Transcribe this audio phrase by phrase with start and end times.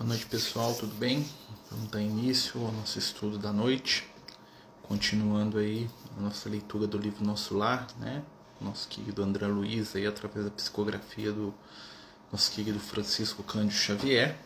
[0.00, 1.28] Boa noite, pessoal, tudo bem?
[1.70, 4.08] Vamos dar início ao nosso estudo da noite,
[4.82, 8.22] continuando aí a nossa leitura do livro Nosso Lar, né?
[8.58, 11.52] Nosso querido André Luiz, aí, através da psicografia do
[12.32, 14.38] nosso querido Francisco Cândido Xavier.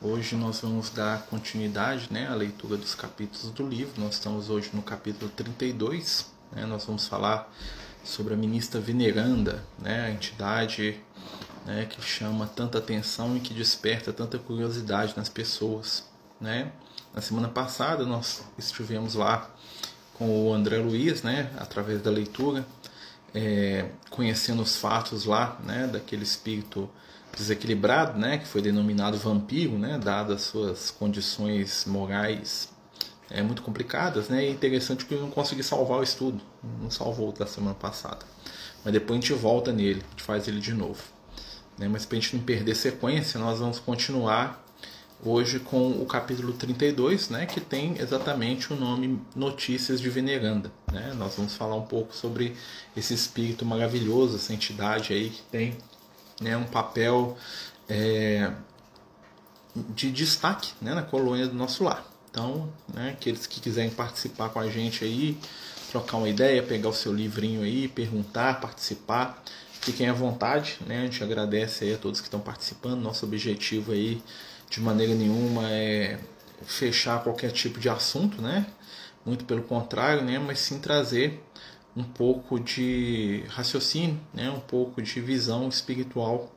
[0.00, 4.00] Hoje nós vamos dar continuidade né, à leitura dos capítulos do livro.
[4.00, 6.30] Nós estamos hoje no capítulo 32.
[6.52, 7.52] Né, nós vamos falar
[8.04, 11.02] sobre a ministra veneranda, né, a entidade
[11.66, 16.04] né, que chama tanta atenção e que desperta tanta curiosidade nas pessoas.
[16.40, 16.72] Né?
[17.14, 19.50] Na semana passada nós estivemos lá
[20.14, 22.66] com o André Luiz, né, através da leitura,
[23.34, 26.90] é, conhecendo os fatos lá né, daquele espírito
[27.36, 32.68] desequilibrado, né, que foi denominado vampiro, né, dadas as suas condições morais
[33.30, 36.40] é, muito complicadas, né, e interessante que ele não conseguiu salvar o estudo,
[36.82, 38.26] não salvou da semana passada.
[38.84, 41.02] Mas depois a gente volta nele, a gente faz ele de novo.
[41.80, 41.88] Né?
[41.88, 44.62] Mas para a gente não perder sequência, nós vamos continuar
[45.24, 50.70] hoje com o capítulo 32, né, que tem exatamente o nome Notícias de Veneranda.
[50.92, 51.14] Né?
[51.16, 52.54] Nós vamos falar um pouco sobre
[52.96, 55.76] esse espírito maravilhoso, essa entidade aí que tem
[56.40, 57.36] né, um papel
[57.88, 58.50] é,
[59.74, 62.06] de destaque né, na colônia do nosso lar.
[62.30, 65.36] Então, né, aqueles que quiserem participar com a gente aí,
[65.90, 69.42] trocar uma ideia, pegar o seu livrinho aí, perguntar, participar,
[69.80, 71.00] Fiquem à vontade, né?
[71.00, 73.00] A gente agradece a todos que estão participando.
[73.00, 74.22] Nosso objetivo aí,
[74.68, 76.18] de maneira nenhuma, é
[76.66, 78.66] fechar qualquer tipo de assunto, né?
[79.24, 80.38] Muito pelo contrário, né?
[80.38, 81.42] Mas sim trazer
[81.96, 84.50] um pouco de raciocínio, né?
[84.50, 86.52] Um pouco de visão espiritual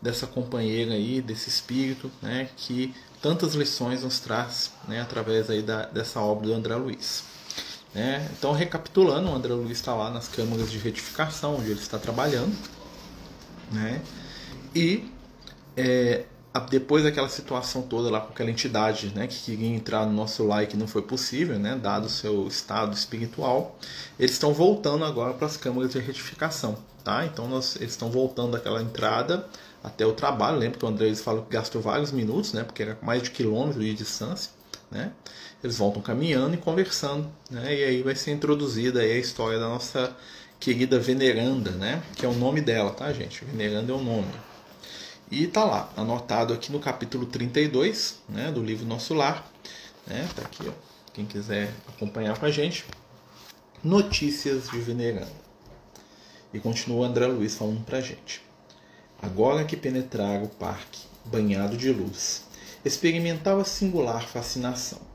[0.00, 2.48] dessa companheira aí, desse espírito, né?
[2.56, 5.02] Que tantas lições nos traz, né?
[5.02, 7.31] Através aí da, dessa obra do André Luiz.
[7.94, 8.28] Né?
[8.36, 12.56] Então, recapitulando, o André Luiz está lá nas câmaras de retificação, onde ele está trabalhando.
[13.70, 14.00] Né?
[14.74, 15.10] E
[15.76, 16.24] é,
[16.70, 20.62] depois daquela situação toda lá com aquela entidade né, que queria entrar no nosso lar
[20.62, 23.78] e que não foi possível, né, dado o seu estado espiritual,
[24.18, 26.76] eles estão voltando agora para as câmaras de retificação.
[27.02, 27.26] Tá?
[27.26, 29.46] Então nós, eles estão voltando daquela entrada
[29.82, 30.58] até o trabalho.
[30.58, 33.80] Lembra que o André falou que gastou vários minutos, né, porque era mais de quilômetro
[33.80, 34.50] de distância.
[34.92, 35.10] Né?
[35.64, 37.74] Eles voltam caminhando e conversando, né?
[37.74, 40.14] E aí vai ser introduzida a história da nossa
[40.60, 42.02] querida Veneranda, né?
[42.14, 43.42] Que é o nome dela, tá, gente?
[43.44, 44.30] Veneranda é o nome.
[45.30, 49.50] E tá lá, anotado aqui no capítulo 32, né, do livro Nosso Lar,
[50.06, 50.28] né?
[50.36, 50.72] Tá aqui, ó.
[51.14, 52.84] Quem quiser acompanhar com a gente.
[53.82, 55.32] Notícias de Veneranda.
[56.52, 58.42] E continua André Luiz falando pra gente.
[59.22, 62.44] Agora que penetrara o parque, banhado de luz,
[62.84, 65.12] experimentava singular fascinação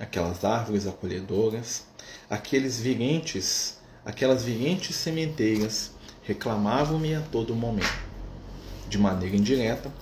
[0.00, 1.84] aquelas árvores acolhedoras,
[2.28, 8.08] aqueles virentes, aquelas virentes sementeiras reclamavam-me a todo momento.
[8.88, 9.92] De maneira indireta,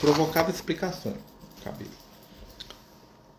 [0.00, 1.16] provocava explicações.
[1.64, 1.90] Cabelo.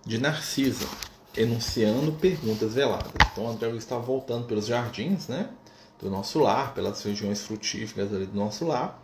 [0.05, 0.87] De Narcisa,
[1.35, 3.11] enunciando perguntas veladas.
[3.31, 5.49] Então André estava voltando pelos jardins, né,
[5.99, 9.01] do nosso lar, pelas regiões frutíferas ali do nosso lar,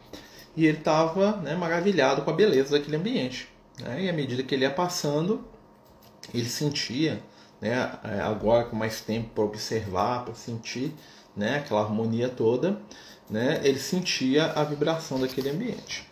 [0.55, 3.47] e ele estava né, maravilhado com a beleza daquele ambiente.
[3.79, 5.45] Né, e à medida que ele ia passando,
[6.33, 7.21] ele sentia,
[7.61, 10.93] né, é, agora com mais tempo para observar, para sentir
[11.35, 12.81] né, aquela harmonia toda,
[13.29, 16.07] né, ele sentia a vibração daquele ambiente.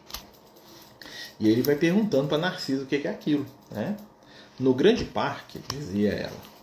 [1.40, 3.46] E ele vai perguntando para Narciso o que é aquilo.
[3.72, 3.98] Né?
[4.60, 6.56] No grande parque, dizia ela,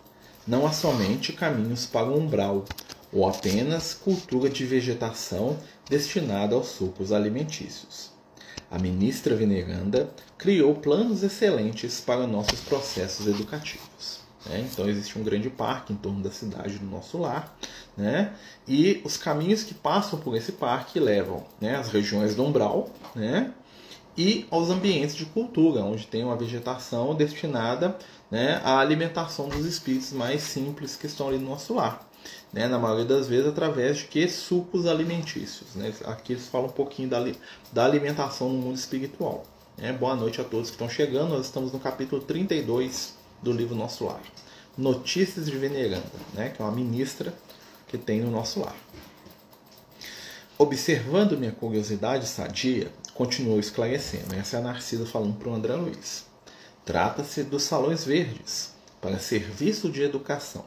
[0.46, 2.64] não há somente caminhos para o umbral,
[3.12, 5.58] ou apenas cultura de vegetação
[5.88, 8.11] destinada aos sucos alimentícios.
[8.72, 14.20] A ministra veneranda criou planos excelentes para nossos processos educativos.
[14.46, 14.66] Né?
[14.72, 17.54] Então existe um grande parque em torno da cidade do nosso lar,
[17.94, 18.32] né?
[18.66, 23.52] e os caminhos que passam por esse parque levam né, às regiões do umbral né,
[24.16, 27.98] e aos ambientes de cultura, onde tem uma vegetação destinada
[28.30, 32.10] né, à alimentação dos espíritos mais simples que estão ali no nosso lar
[32.52, 35.74] né, na maioria das vezes através de que sucos alimentícios.
[35.74, 35.92] Né?
[36.04, 37.24] Aqui eles falam um pouquinho da,
[37.72, 39.44] da alimentação no mundo espiritual.
[39.78, 39.92] Né?
[39.92, 41.30] Boa noite a todos que estão chegando.
[41.30, 44.20] Nós estamos no capítulo 32 do livro Nosso Lar.
[44.76, 46.04] Notícias de Veneranda,
[46.34, 46.50] né?
[46.50, 47.34] que é uma ministra
[47.88, 48.76] que tem no nosso lar.
[50.56, 54.34] Observando minha curiosidade sadia, continuou esclarecendo.
[54.34, 56.24] Essa é a Narcisa falando para o André Luiz.
[56.86, 60.64] Trata-se dos salões verdes, para serviço de educação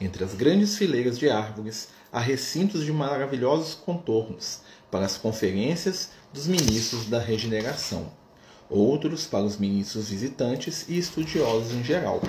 [0.00, 4.60] entre as grandes fileiras de árvores, há recintos de maravilhosos contornos
[4.90, 8.12] para as conferências dos ministros da regeneração,
[8.68, 12.20] outros para os ministros visitantes e estudiosos em geral,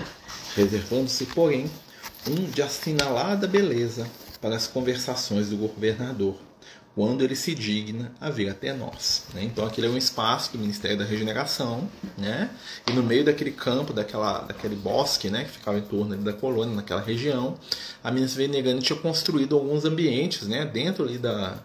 [0.56, 1.69] reservando-se, porém,
[2.28, 4.08] um de assinalada beleza
[4.42, 6.36] para as conversações do governador,
[6.97, 9.25] quando ele se digna a vir até nós.
[9.31, 9.44] Né?
[9.44, 12.49] Então aquele é um espaço do Ministério da Regeneração, né?
[12.89, 15.44] e no meio daquele campo, daquela, daquele bosque né?
[15.44, 17.55] que ficava em torno da colônia, naquela região,
[18.03, 20.65] a Ministra Veneranda tinha construído alguns ambientes né?
[20.65, 21.59] dentro ali da,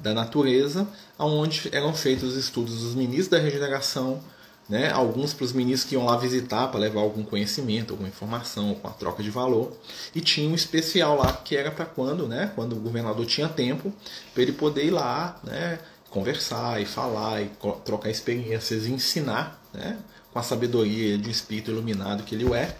[0.00, 0.84] da natureza,
[1.16, 4.20] onde eram feitos os estudos dos ministros da regeneração,
[4.68, 4.90] né?
[4.90, 8.88] alguns para os ministros que iam lá visitar para levar algum conhecimento, alguma informação, com
[8.88, 9.76] a troca de valor.
[10.14, 12.50] E tinha um especial lá que era para quando, né?
[12.54, 13.92] quando o governador tinha tempo,
[14.34, 15.78] para ele poder ir lá, né?
[16.10, 17.50] conversar e falar e
[17.84, 19.98] trocar experiências e ensinar, né?
[20.32, 22.76] com a sabedoria de um espírito iluminado que ele é,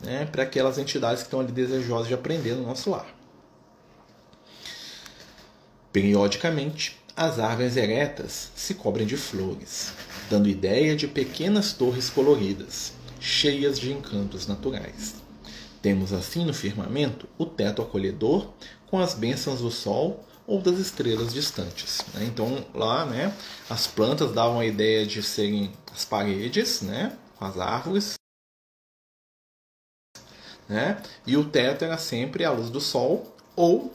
[0.00, 0.26] né?
[0.26, 3.06] para aquelas entidades que estão ali desejosas de aprender no nosso lar.
[5.92, 9.92] Periodicamente, as árvores eretas se cobrem de flores,
[10.30, 15.16] dando ideia de pequenas torres coloridas, cheias de encantos naturais.
[15.82, 18.52] Temos assim no firmamento o teto acolhedor
[18.86, 22.02] com as bênçãos do sol ou das estrelas distantes.
[22.14, 22.24] Né?
[22.24, 23.36] Então lá, né,
[23.68, 28.14] as plantas davam a ideia de serem as paredes, né, com as árvores,
[30.68, 33.92] né, e o teto era sempre a luz do sol ou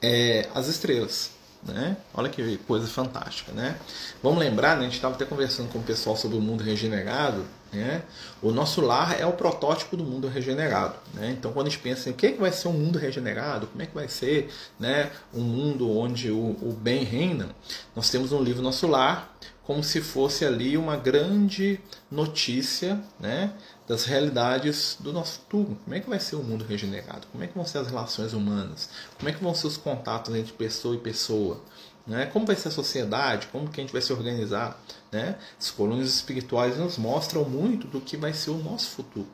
[0.00, 1.33] é, as estrelas.
[1.66, 1.96] Né?
[2.12, 3.76] Olha que coisa fantástica, né?
[4.22, 4.82] Vamos lembrar, né?
[4.82, 8.02] a gente estava até conversando com o pessoal sobre o mundo regenerado, né?
[8.42, 11.30] O nosso lar é o protótipo do mundo regenerado, né?
[11.30, 13.66] Então, quando a gente pensa em o que, é que vai ser um mundo regenerado,
[13.66, 15.10] como é que vai ser, né?
[15.32, 17.48] Um mundo onde o, o bem reina,
[17.96, 19.34] nós temos um livro Nosso Lar
[19.64, 23.52] como se fosse ali uma grande notícia, né?
[23.86, 25.76] Das realidades do nosso futuro.
[25.84, 27.26] Como é que vai ser o mundo regenerado?
[27.30, 28.88] Como é que vão ser as relações humanas?
[29.18, 31.60] Como é que vão ser os contatos entre pessoa e pessoa?
[32.06, 32.26] Né?
[32.26, 33.46] Como vai ser a sociedade?
[33.48, 34.80] Como que a gente vai se organizar?
[35.12, 35.36] Né?
[35.58, 35.72] As
[36.06, 39.28] espirituais nos mostram muito do que vai ser o nosso futuro.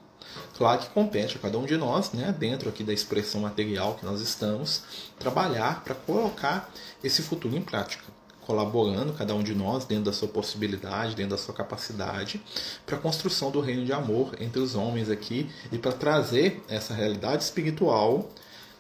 [0.56, 4.04] Claro que compete a cada um de nós, né, dentro aqui da expressão material que
[4.04, 4.82] nós estamos,
[5.18, 6.70] trabalhar para colocar
[7.02, 8.04] esse futuro em prática
[8.50, 12.42] colaborando, cada um de nós, dentro da sua possibilidade, dentro da sua capacidade,
[12.84, 16.92] para a construção do reino de amor entre os homens aqui e para trazer essa
[16.92, 18.28] realidade espiritual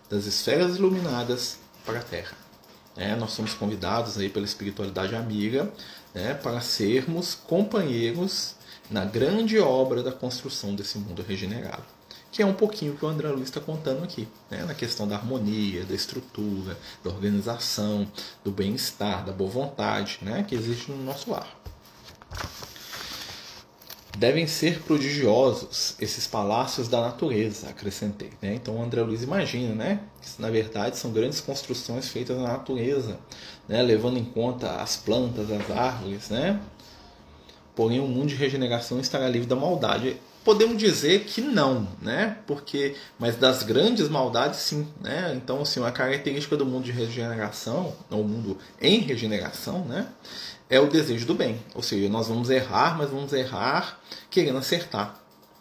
[0.08, 2.36] das esferas iluminadas para a Terra.
[2.96, 5.70] É, nós somos convidados aí pela espiritualidade amiga
[6.12, 8.56] né, para sermos companheiros
[8.90, 11.99] na grande obra da construção desse mundo regenerado
[12.30, 14.64] que é um pouquinho que o André Luiz está contando aqui, né?
[14.64, 18.06] na questão da harmonia, da estrutura, da organização,
[18.44, 20.44] do bem-estar, da boa vontade né?
[20.46, 21.48] que existe no nosso lar.
[24.16, 28.30] Devem ser prodigiosos esses palácios da natureza, acrescentei.
[28.40, 28.54] Né?
[28.54, 30.00] Então o André Luiz imagina né?
[30.20, 33.18] que, na verdade, são grandes construções feitas na natureza,
[33.68, 33.82] né?
[33.82, 36.60] levando em conta as plantas, as árvores, né?
[37.74, 42.38] porém o mundo de regeneração estará livre da maldade podemos dizer que não, né?
[42.46, 45.32] Porque, mas das grandes maldades, sim, né?
[45.36, 50.06] Então, assim, uma característica do mundo de regeneração, ou mundo em regeneração, né?
[50.68, 51.60] É o desejo do bem.
[51.74, 54.00] Ou seja, nós vamos errar, mas vamos errar
[54.30, 55.20] querendo acertar.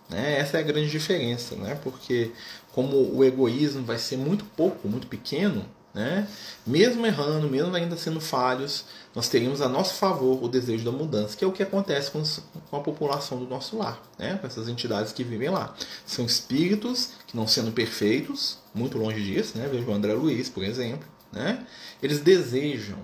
[0.10, 0.40] Né?
[0.40, 1.78] Essa é a grande diferença, né?
[1.84, 2.32] Porque
[2.72, 6.28] como o egoísmo vai ser muito pouco, muito pequeno, né?
[6.66, 11.36] Mesmo errando, mesmo ainda sendo falhos, nós teríamos a nosso favor o desejo da mudança,
[11.36, 12.22] que é o que acontece com,
[12.70, 14.38] com a população do nosso lar, né?
[14.38, 15.76] com essas entidades que vivem lá.
[16.06, 19.68] São espíritos que, não sendo perfeitos, muito longe disso, né?
[19.68, 21.66] veja o André Luiz, por exemplo, né?
[22.04, 23.00] eles desejam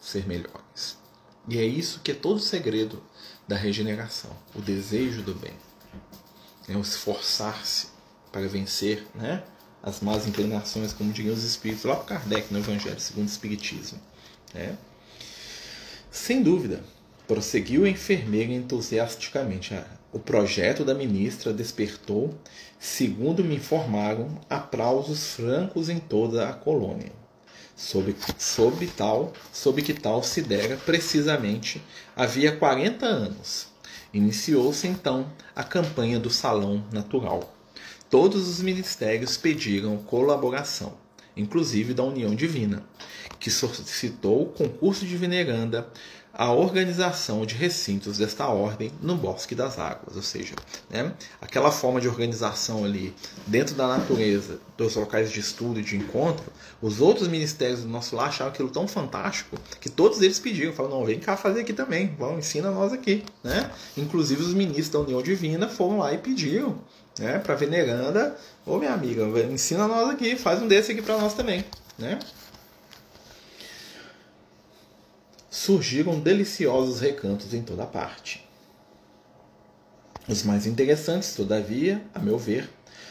[0.00, 0.96] ser melhores.
[1.48, 3.02] E é isso que é todo o segredo
[3.46, 5.54] da regeneração, o desejo do bem.
[6.68, 7.88] É o esforçar-se
[8.30, 9.42] para vencer né?
[9.82, 14.00] as más inclinações, como diriam os espíritos, lá para Kardec no Evangelho segundo o Espiritismo.
[14.54, 14.78] Né?
[16.12, 16.84] Sem dúvida,
[17.26, 19.74] prosseguiu a enfermeira entusiasticamente.
[20.12, 22.34] O projeto da ministra despertou,
[22.78, 27.10] segundo me informaram, aplausos francos em toda a colônia.
[27.74, 31.82] Sob, sob, tal, sob que tal se dera precisamente
[32.14, 33.68] havia 40 anos.
[34.12, 37.50] Iniciou-se então a campanha do Salão Natural
[38.12, 40.92] Todos os ministérios pediram colaboração,
[41.36, 42.82] inclusive da União Divina,
[43.38, 45.88] que solicitou o concurso de veneranda
[46.34, 50.54] a organização de recintos desta ordem no Bosque das Águas, ou seja,
[50.88, 53.14] né, aquela forma de organização ali
[53.46, 56.44] dentro da natureza, dos locais de estudo e de encontro,
[56.80, 61.00] os outros ministérios do nosso lar acharam aquilo tão fantástico que todos eles pediram, falaram,
[61.00, 63.70] não, vem cá fazer aqui também, vamos, ensina nós aqui, né?
[63.96, 66.78] Inclusive os ministros da União Divina foram lá e pediram,
[67.18, 71.34] né, para veneranda, ô minha amiga, ensina nós aqui, faz um desse aqui para nós
[71.34, 71.64] também,
[71.98, 72.18] né?
[75.52, 78.48] surgiram deliciosos recantos em toda parte.
[80.26, 82.70] Os mais interessantes, todavia, a meu ver,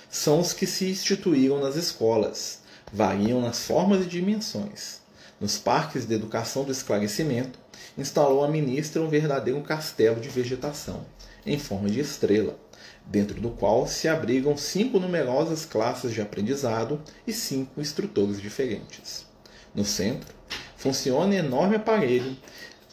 [0.10, 5.00] são os que se instituíram nas escolas, variam nas formas e dimensões.
[5.40, 7.58] nos parques de educação do esclarecimento,
[7.98, 11.04] instalou a ministra um verdadeiro castelo de vegetação,
[11.46, 12.60] em forma de estrela,
[13.06, 19.26] dentro do qual se abrigam cinco numerosas classes de aprendizado e cinco instrutores diferentes.
[19.74, 20.34] No centro,
[20.78, 22.36] funciona enorme aparelho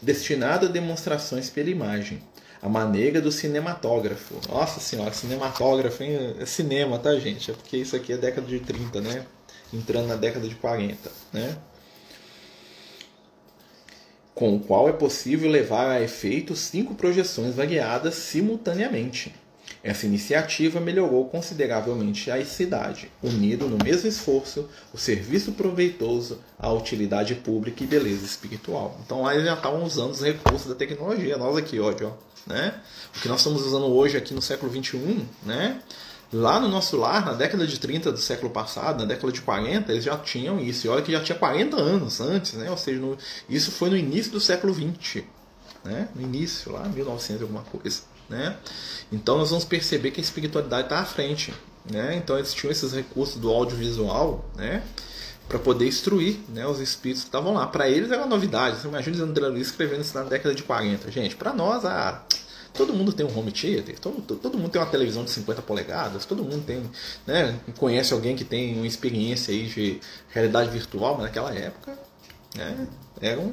[0.01, 2.23] destinado a demonstrações pela imagem,
[2.63, 4.35] a maneira do cinematógrafo.
[4.49, 6.37] Nossa senhora, cinematógrafo hein?
[6.39, 7.51] é cinema, tá, gente?
[7.51, 9.27] É porque isso aqui é década de 30, né?
[9.73, 11.57] Entrando na década de 40, né?
[14.35, 19.35] Com o qual é possível levar a efeito cinco projeções variadas simultaneamente.
[19.83, 27.37] Essa iniciativa melhorou consideravelmente a cidade, unindo no mesmo esforço o serviço proveitoso, a utilidade
[27.37, 28.99] pública e beleza espiritual.
[29.05, 31.37] Então lá eles já estavam usando os recursos da tecnologia.
[31.37, 31.93] Nós aqui, ó,
[32.47, 32.75] né?
[33.17, 35.81] O que nós estamos usando hoje aqui no século 21, né?
[36.33, 39.93] Lá no nosso lar, na década de 30 do século passado, na década de 40,
[39.93, 40.87] eles já tinham isso.
[40.87, 42.71] E olha que já tinha 40 anos antes, né?
[42.71, 43.17] Ou seja, no,
[43.49, 45.25] isso foi no início do século 20,
[45.85, 46.09] né?
[46.15, 48.57] No início, lá 1900 alguma coisa, né?
[49.11, 51.53] Então nós vamos perceber que a espiritualidade está à frente,
[51.91, 52.17] né?
[52.17, 54.83] Então eles tinham esses recursos do audiovisual, né?
[55.49, 57.67] Para poder instruir né, os espíritos que estavam lá.
[57.67, 58.81] Para eles era uma novidade.
[58.81, 61.11] Você imagina André Luiz escrevendo isso na década de 40.
[61.11, 62.23] Gente, para nós, ah,
[62.79, 66.25] todo mundo tem um home theater, todo, todo mundo tem uma televisão de 50 polegadas,
[66.25, 66.83] todo mundo tem,
[67.27, 71.99] né, conhece alguém que tem uma experiência aí de realidade virtual, mas naquela época
[72.55, 72.87] né,
[73.21, 73.53] era, um,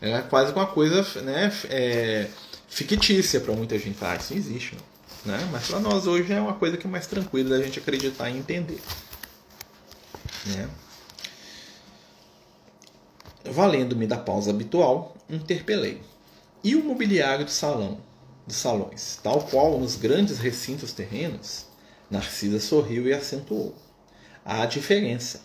[0.00, 2.28] era quase uma coisa né, é,
[2.72, 3.98] fictícia para muita gente.
[4.00, 5.32] Ah, isso não existe, não.
[5.32, 5.48] Né?
[5.52, 8.38] Mas para nós hoje é uma coisa que é mais tranquila da gente acreditar e
[8.38, 8.80] entender.
[10.46, 10.68] Né?
[13.44, 16.00] Valendo-me da pausa habitual, interpelei.
[16.64, 18.00] E o mobiliário do salão,
[18.46, 21.66] dos salões, tal qual nos grandes recintos terrenos?
[22.10, 23.74] Narcisa sorriu e acentuou.
[24.44, 25.42] Há diferença.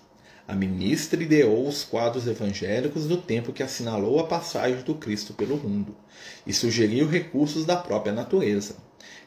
[0.47, 5.57] A ministra ideou os quadros evangélicos do tempo que assinalou a passagem do Cristo pelo
[5.57, 5.93] mundo
[6.45, 8.77] e sugeriu recursos da própria natureza.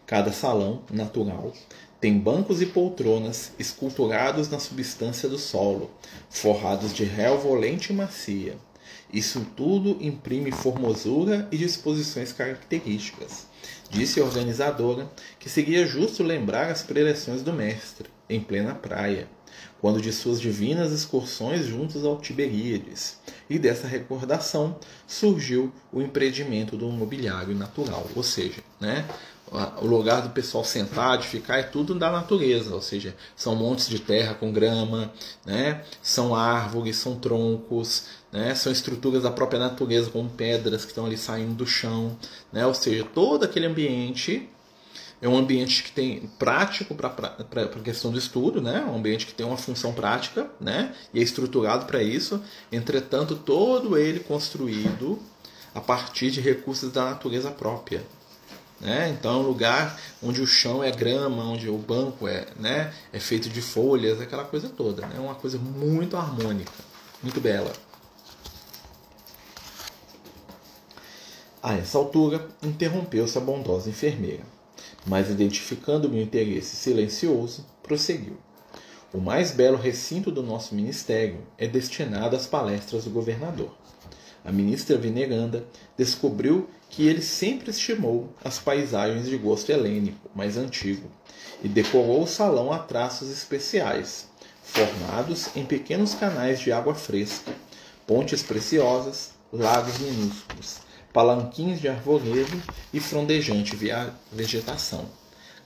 [0.07, 1.53] Cada salão, natural,
[2.01, 5.91] tem bancos e poltronas esculturados na substância do solo,
[6.31, 8.57] forrados de relva olente e macia.
[9.13, 13.47] Isso tudo imprime formosura e disposições características.
[13.91, 19.29] Disse a organizadora que seria justo lembrar as preleções do mestre, em plena praia
[19.81, 23.19] quando de suas divinas excursões juntos ao Tiberíades,
[23.49, 29.07] e dessa recordação surgiu o empreendimento do mobiliário natural, ou seja, né,
[29.81, 33.89] o lugar do pessoal sentar, de ficar, é tudo da natureza, ou seja, são montes
[33.89, 35.13] de terra com grama,
[35.45, 41.07] né, são árvores, são troncos, né, são estruturas da própria natureza, como pedras que estão
[41.07, 42.17] ali saindo do chão,
[42.53, 44.49] né, ou seja, todo aquele ambiente
[45.23, 48.85] é um ambiente que tem prático para a questão do estudo, né?
[48.89, 50.95] um ambiente que tem uma função prática né?
[51.13, 55.19] e é estruturado para isso, entretanto, todo ele construído
[55.75, 58.03] a partir de recursos da natureza própria.
[58.81, 59.11] Né?
[59.11, 62.93] Então é um lugar onde o chão é grama, onde o banco é, né?
[63.13, 65.05] é feito de folhas, aquela coisa toda.
[65.05, 65.21] É né?
[65.21, 66.73] uma coisa muito harmônica,
[67.23, 67.73] muito bela.
[71.63, 74.60] A essa altura, interrompeu-se a bondosa enfermeira
[75.07, 78.37] mas identificando meu interesse silencioso, prosseguiu.
[79.13, 83.75] O mais belo recinto do nosso ministério é destinado às palestras do governador.
[84.45, 85.67] A ministra veneranda
[85.97, 91.11] descobriu que ele sempre estimou as paisagens de gosto helênico mais antigo
[91.63, 94.29] e decorou o salão a traços especiais,
[94.63, 97.53] formados em pequenos canais de água fresca,
[98.07, 100.79] pontes preciosas, lagos minúsculos,
[101.13, 102.63] palanquins de arvoredo
[102.93, 103.77] e frondejante
[104.33, 105.07] vegetação.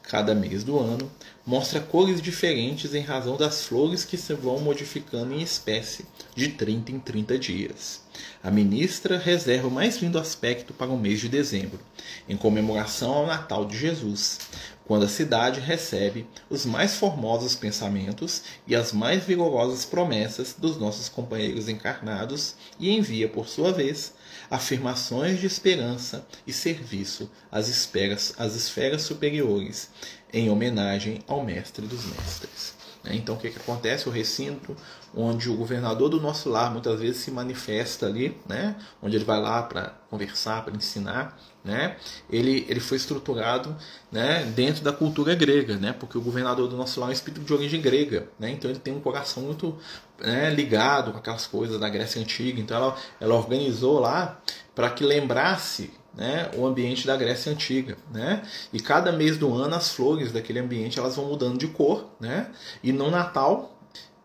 [0.02, 1.10] Cada mês do ano
[1.46, 6.92] mostra cores diferentes em razão das flores que se vão modificando em espécie de 30
[6.92, 8.02] em 30 dias.
[8.42, 11.80] A ministra reserva o mais lindo aspecto para o mês de dezembro,
[12.28, 14.40] em comemoração ao Natal de Jesus,
[14.86, 21.08] quando a cidade recebe os mais formosos pensamentos e as mais vigorosas promessas dos nossos
[21.08, 24.12] companheiros encarnados e envia, por sua vez,
[24.54, 29.90] afirmações de esperança e serviço às esferas, às esferas superiores,
[30.32, 32.74] em homenagem ao Mestre dos Mestres.
[33.02, 33.16] Né?
[33.16, 34.08] Então, o que, que acontece?
[34.08, 34.76] O recinto
[35.16, 38.76] onde o governador do nosso lar muitas vezes se manifesta ali, né?
[39.02, 41.96] onde ele vai lá para conversar, para ensinar, né?
[42.30, 43.76] ele, ele foi estruturado
[44.10, 44.44] né?
[44.54, 45.92] dentro da cultura grega, né?
[45.92, 48.50] porque o governador do nosso lar é um espírito de origem grega, né?
[48.50, 49.76] então ele tem um coração muito
[50.24, 52.60] né, ligado com aquelas coisas da Grécia Antiga.
[52.60, 54.40] Então ela, ela organizou lá
[54.74, 57.96] para que lembrasse né, o ambiente da Grécia Antiga.
[58.12, 58.42] Né?
[58.72, 62.06] E cada mês do ano as flores daquele ambiente elas vão mudando de cor.
[62.20, 62.50] Né?
[62.82, 63.74] E no Natal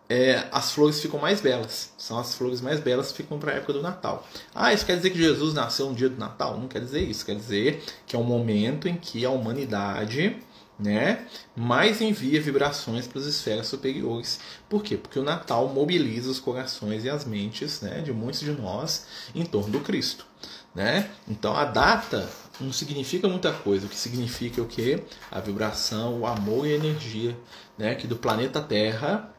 [0.09, 1.93] é, as flores ficam mais belas.
[1.97, 4.27] São as flores mais belas que ficam para a época do Natal.
[4.55, 6.57] Ah, isso quer dizer que Jesus nasceu no dia do Natal?
[6.57, 7.23] Não quer dizer isso.
[7.23, 10.37] Quer dizer que é um momento em que a humanidade
[10.79, 14.39] né, mais envia vibrações para as esferas superiores.
[14.69, 14.95] Por quê?
[14.95, 19.05] Porque o Natal mobiliza os corações e as mentes né, de muitos de nós
[19.35, 20.25] em torno do Cristo.
[20.73, 21.09] Né?
[21.27, 22.29] Então a data
[22.61, 23.85] não significa muita coisa.
[23.85, 25.03] O que significa é o que?
[25.29, 27.37] A vibração, o amor e a energia
[27.77, 29.33] né, que do planeta Terra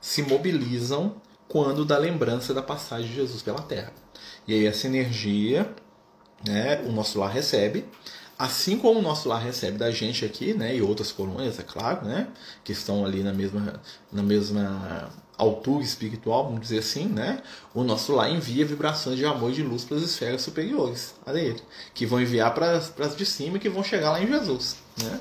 [0.00, 3.92] se mobilizam quando da lembrança da passagem de Jesus pela Terra.
[4.46, 5.68] E aí essa energia,
[6.46, 7.84] né, o nosso lar recebe,
[8.38, 12.04] assim como o nosso lar recebe da gente aqui, né, e outras colônias, é claro,
[12.06, 12.28] né,
[12.64, 13.80] que estão ali na mesma,
[14.12, 17.42] na mesma altura espiritual, vamos dizer assim, né,
[17.74, 21.62] o nosso lar envia vibrações de amor e de luz para as esferas superiores, ele,
[21.94, 25.20] que vão enviar para as de cima e que vão chegar lá em Jesus, né.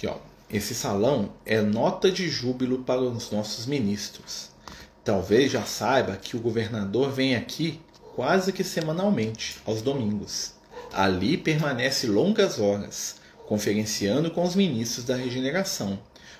[0.00, 0.16] Aqui, ó.
[0.48, 4.48] Esse salão é nota de júbilo para os nossos ministros.
[5.02, 7.80] Talvez já saiba que o governador vem aqui
[8.14, 10.52] quase que semanalmente, aos domingos.
[10.92, 13.16] Ali permanece longas horas,
[13.46, 15.98] conferenciando com os ministros da regeneração,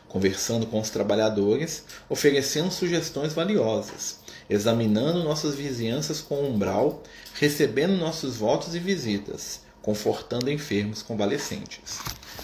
[0.09, 7.03] conversando com os trabalhadores, oferecendo sugestões valiosas, examinando nossas vizinhanças com umbral,
[7.35, 11.99] recebendo nossos votos e visitas, confortando enfermos convalescentes.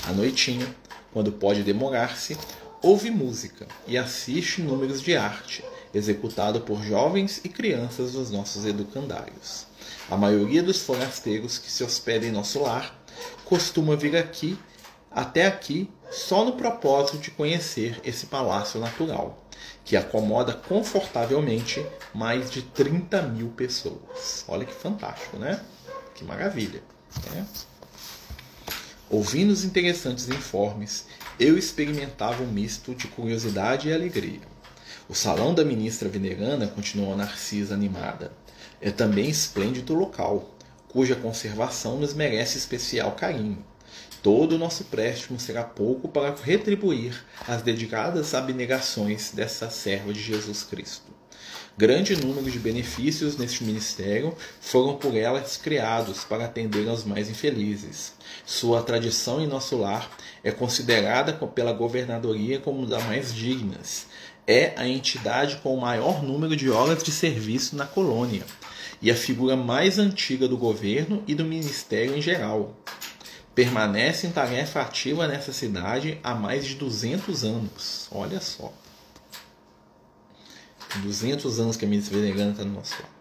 [0.04, 0.66] À noitinha,
[1.12, 2.38] quando pode demorar-se,
[2.82, 5.62] ouve música e assiste números de arte,
[5.94, 9.66] executado por jovens e crianças dos nossos educandários.
[10.10, 12.98] A maioria dos forasteiros que se hospedam em nosso lar
[13.44, 14.58] costuma vir aqui,
[15.10, 19.42] até aqui, só no propósito de conhecer esse palácio natural,
[19.84, 24.44] que acomoda confortavelmente mais de 30 mil pessoas.
[24.48, 25.60] Olha que fantástico, né?
[26.14, 26.82] Que maravilha.
[27.32, 27.46] Né?
[29.08, 31.06] Ouvindo os interessantes informes,
[31.38, 34.40] eu experimentava um misto de curiosidade e alegria.
[35.08, 38.32] O salão da ministra veneranda, continuou Narcisa animada,
[38.80, 40.50] é também esplêndido local,
[40.88, 43.64] cuja conservação nos merece especial carinho.
[44.20, 50.64] Todo o nosso préstimo será pouco para retribuir as dedicadas abnegações dessa serva de Jesus
[50.64, 51.14] Cristo.
[51.78, 58.14] Grande número de benefícios neste ministério foram por elas criados para atender aos mais infelizes.
[58.46, 60.10] Sua tradição em nosso lar
[60.42, 64.06] é considerada pela governadoria como das mais dignas.
[64.46, 68.44] É a entidade com o maior número de horas de serviço na colônia
[69.02, 72.74] e a figura mais antiga do governo e do ministério em geral.
[73.54, 78.06] Permanece em tarefa ativa nessa cidade há mais de 200 anos.
[78.10, 78.72] Olha só.
[81.02, 83.16] 200 anos que a ministra veneranda está no nosso lado.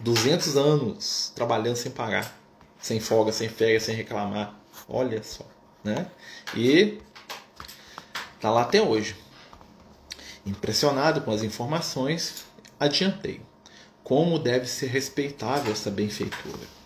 [0.00, 2.38] 200 anos trabalhando sem parar,
[2.78, 4.54] sem folga, sem férias, sem reclamar.
[4.88, 5.46] Olha só,
[5.82, 6.06] né?
[6.54, 6.98] E
[8.40, 9.16] tá lá até hoje.
[10.46, 12.44] Impressionado com as informações,
[12.78, 13.40] adiantei.
[14.04, 16.76] Como deve ser respeitável essa benfeitura.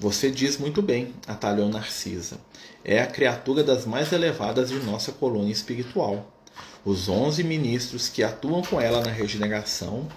[0.00, 2.40] Você diz muito bem, atalhou Narcisa.
[2.82, 6.32] É a criatura das mais elevadas de nossa colônia espiritual.
[6.84, 10.08] Os onze ministros que atuam com ela na regeneração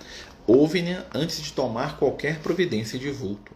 [0.48, 3.52] ouvem-na antes de tomar qualquer providência de vulto.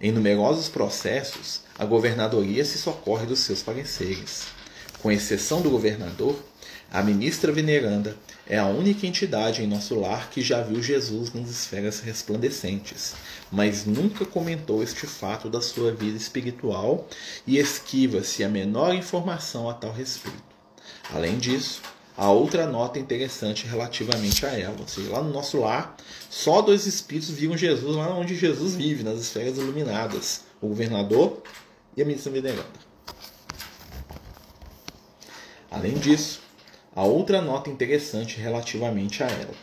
[0.00, 4.46] Em numerosos processos, a governadoria se socorre dos seus pareceres.
[5.02, 6.42] Com exceção do governador,
[6.90, 11.50] a ministra veneranda é a única entidade em nosso lar que já viu Jesus nas
[11.50, 13.14] esferas resplandecentes,
[13.52, 17.06] mas nunca comentou este fato da sua vida espiritual
[17.46, 20.42] e esquiva-se a menor informação a tal respeito.
[21.12, 21.82] Além disso,
[22.16, 24.76] a outra nota interessante relativamente a ela.
[24.80, 25.94] Ou seja, lá no nosso lar,
[26.30, 31.42] só dois espíritos viram Jesus lá onde Jesus vive, nas esferas iluminadas: o governador
[31.96, 32.88] e a ministra veneranda.
[35.70, 36.47] Além disso,
[36.98, 39.54] a outra nota interessante relativamente a ela.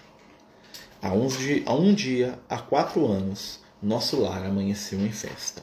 [1.01, 5.61] Há, um dia, há quatro anos, nosso lar amanheceu em festa.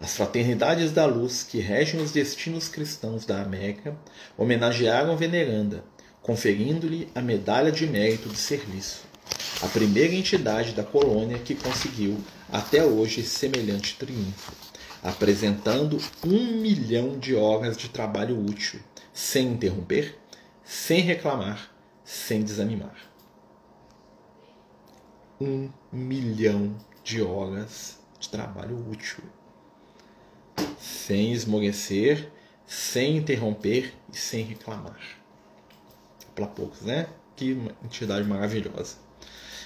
[0.00, 3.94] As fraternidades da luz que regem os destinos cristãos da América
[4.38, 5.84] homenagearam Veneranda,
[6.22, 9.02] conferindo-lhe a medalha de mérito de serviço,
[9.60, 12.16] a primeira entidade da colônia que conseguiu
[12.50, 14.54] até hoje semelhante triunfo,
[15.02, 18.80] apresentando um milhão de horas de trabalho útil,
[19.12, 20.21] sem interromper,
[20.72, 21.70] sem reclamar,
[22.02, 22.96] sem desanimar.
[25.38, 29.22] Um milhão de horas de trabalho útil,
[30.78, 32.32] sem esmorecer,
[32.66, 34.98] sem interromper e sem reclamar
[36.34, 37.06] para poucos, né?
[37.36, 37.50] Que
[37.84, 38.96] entidade maravilhosa.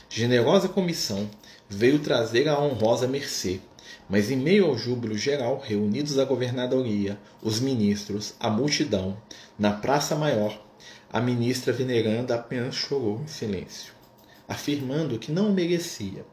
[0.09, 1.31] Generosa comissão
[1.69, 3.61] veio trazer a honrosa mercê
[4.09, 9.17] Mas em meio ao júbilo geral, reunidos a governadoria, os ministros, a multidão,
[9.57, 10.66] na Praça Maior,
[11.13, 13.93] a ministra veneranda apenas chorou em silêncio,
[14.49, 16.25] afirmando que não merecia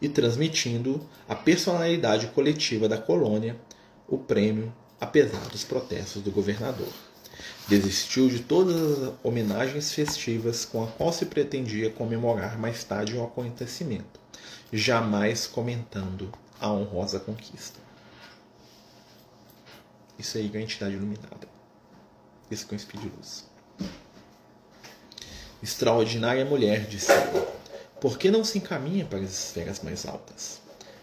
[0.00, 3.56] e transmitindo à personalidade coletiva da colônia
[4.06, 6.92] o prêmio, apesar dos protestos do governador.
[7.68, 13.22] Desistiu de todas as homenagens festivas com a qual se pretendia comemorar mais tarde o
[13.22, 14.18] acontecimento,
[14.72, 17.78] jamais comentando a honrosa conquista.
[20.18, 21.46] Isso aí é a entidade iluminada.
[22.50, 23.46] Isso com espírito de luz.
[25.62, 27.46] Extraordinária mulher, disse ele.
[28.00, 30.60] Por que não se encaminha para as esferas mais altas?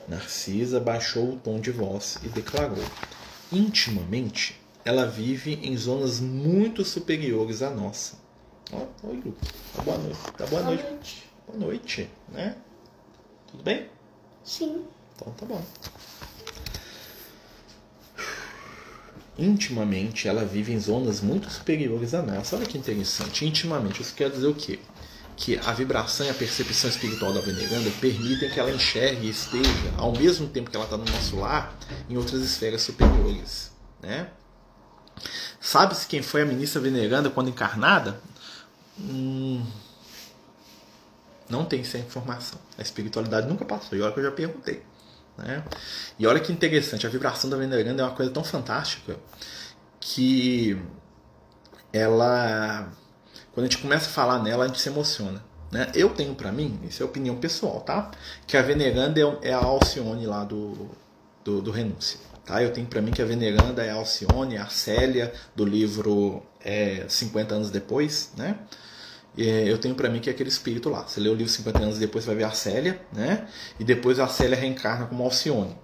[0.08, 2.84] Narcisa baixou o tom de voz e declarou:
[3.52, 8.16] Intimamente, ela vive em zonas muito superiores à nossa.
[8.72, 9.36] Oh, oi, Lu.
[9.76, 10.20] Tá boa noite.
[10.38, 10.84] Tá boa, boa noite.
[10.84, 11.30] noite.
[11.48, 12.56] Boa noite, né?
[13.48, 13.90] Tudo bem?
[14.44, 14.86] Sim.
[15.16, 15.62] Então tá bom.
[19.38, 22.56] Intimamente, ela vive em zonas muito superiores à nossa.
[22.56, 23.46] Olha que interessante.
[23.46, 24.80] Intimamente, isso quer dizer o quê?
[25.36, 29.94] Que a vibração e a percepção espiritual da veneranda permitem que ela enxergue e esteja,
[29.98, 31.78] ao mesmo tempo que ela está no nosso lar,
[32.10, 33.72] em outras esferas superiores.
[34.02, 34.30] Né?
[35.60, 38.22] Sabe-se quem foi a ministra veneranda quando encarnada?
[38.98, 39.66] Hum,
[41.50, 42.60] não tem essa informação.
[42.78, 43.98] A espiritualidade nunca passou.
[43.98, 44.82] E olha que eu já perguntei.
[45.38, 45.64] Né?
[46.18, 49.18] E olha que interessante, a vibração da veneranda é uma coisa tão fantástica
[50.00, 50.78] que
[51.92, 52.92] ela,
[53.54, 55.44] quando a gente começa a falar nela, a gente se emociona.
[55.72, 55.92] Né?
[55.94, 58.12] Eu tenho para mim, isso é opinião pessoal, tá?
[58.46, 60.90] Que a veneranda é, é a Alcione lá do,
[61.44, 62.20] do, do Renúncia.
[62.46, 62.62] Tá?
[62.62, 67.06] Eu tenho para mim que a veneranda é a Alcione, a Célia do livro é,
[67.10, 68.58] 50 anos depois, né?
[69.38, 71.04] É, eu tenho para mim que é aquele espírito lá.
[71.04, 73.48] Você lê o livro 50 anos depois, vai ver a Célia, né?
[73.80, 75.76] E depois a Célia reencarna como Alcione.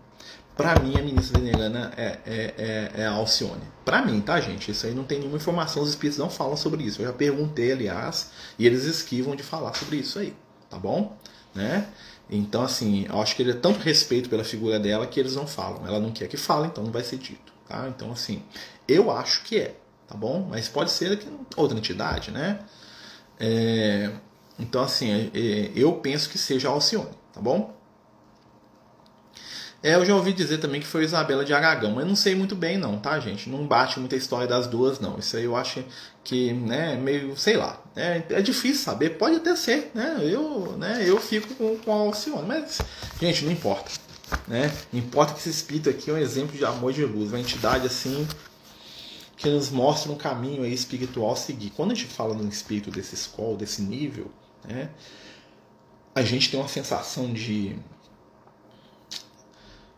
[0.55, 3.63] Para mim, a ministra venerana é, é, é, é a Alcione.
[3.83, 4.71] Para mim, tá, gente?
[4.71, 7.01] Isso aí não tem nenhuma informação, os espíritos não falam sobre isso.
[7.01, 10.35] Eu já perguntei, aliás, e eles esquivam de falar sobre isso aí,
[10.69, 11.17] tá bom?
[11.55, 11.87] Né?
[12.29, 15.47] Então, assim, eu acho que ele é tanto respeito pela figura dela que eles não
[15.47, 15.85] falam.
[15.87, 17.87] Ela não quer que fale, então não vai ser dito, tá?
[17.89, 18.43] Então, assim,
[18.87, 19.75] eu acho que é,
[20.07, 20.47] tá bom?
[20.49, 22.59] Mas pode ser que outra entidade, né?
[23.43, 24.11] É,
[24.59, 27.75] então, assim, é, é, eu penso que seja Alcione, tá bom?
[29.81, 32.55] É, eu já ouvi dizer também que foi Isabela de Aragão, mas não sei muito
[32.55, 33.49] bem não, tá, gente?
[33.49, 35.17] Não bate muita história das duas, não.
[35.17, 35.83] Isso aí eu acho
[36.23, 37.81] que, né, meio, sei lá.
[37.95, 40.19] É, é difícil saber, pode até ser, né?
[40.21, 42.79] Eu, né, eu fico com, com a Alcione, mas,
[43.19, 43.89] gente, não importa.
[44.47, 44.71] Né?
[44.93, 48.27] Importa que esse espírito aqui é um exemplo de amor de luz, uma entidade assim
[49.41, 51.71] que nos mostra um caminho aí espiritual a seguir.
[51.71, 54.31] Quando a gente fala num espírito desse escola, desse nível,
[54.63, 54.91] né,
[56.13, 57.75] a gente tem uma sensação de,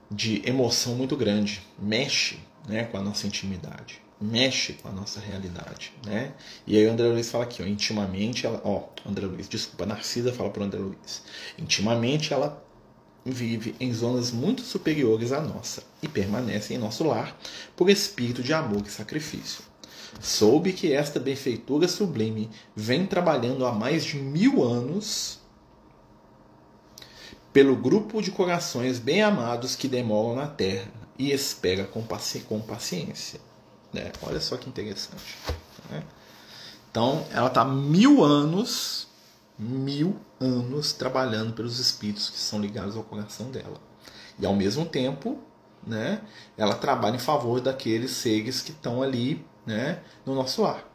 [0.09, 1.61] de emoção muito grande.
[1.77, 4.01] Mexe né, com a nossa intimidade.
[4.21, 6.31] Mexe com a nossa realidade, né?
[6.65, 10.31] E aí o André Luiz fala aqui, ó, intimamente ela, ó, André Luiz, desculpa, Narcisa
[10.31, 11.23] fala para o André Luiz.
[11.57, 12.63] Intimamente ela
[13.25, 17.37] vive em zonas muito superiores à nossa e permanece em nosso lar
[17.75, 19.63] por espírito de amor e sacrifício.
[20.19, 25.39] Soube que esta benfeitura sublime vem trabalhando há mais de mil anos
[27.51, 32.59] pelo grupo de corações bem amados que demoram na terra e espera com, paci com
[32.59, 33.39] paciência.
[33.91, 34.11] Né?
[34.21, 35.37] Olha só que interessante.
[35.89, 36.03] Né?
[36.89, 39.07] Então, ela está mil anos
[39.57, 43.79] mil anos trabalhando pelos espíritos que são ligados ao coração dela.
[44.39, 45.39] E ao mesmo tempo,
[45.85, 46.21] né,
[46.57, 50.91] ela trabalha em favor daqueles seres que estão ali né, no nosso ar.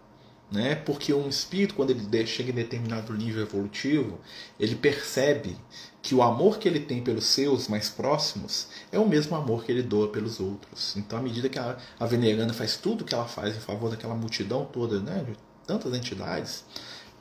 [0.50, 0.74] Né?
[0.74, 4.18] Porque um espírito, quando ele chega em determinado nível evolutivo,
[4.58, 5.56] ele percebe
[6.00, 9.70] que o amor que ele tem pelos seus mais próximos é o mesmo amor que
[9.70, 10.96] ele doa pelos outros.
[10.96, 14.14] Então, à medida que a, a veneranda faz tudo que ela faz em favor daquela
[14.14, 16.64] multidão toda, né, de tantas entidades,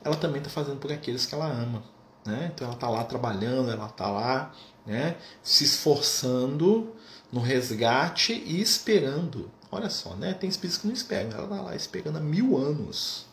[0.08, 1.82] ela também está fazendo por aqueles que ela ama.
[2.26, 2.50] Né?
[2.52, 4.52] Então ela está lá trabalhando, ela está lá
[4.84, 6.94] né, se esforçando
[7.30, 9.50] no resgate e esperando.
[9.70, 10.32] Olha só, né?
[10.34, 13.26] tem espíritos que não esperam, ela está lá esperando há mil anos.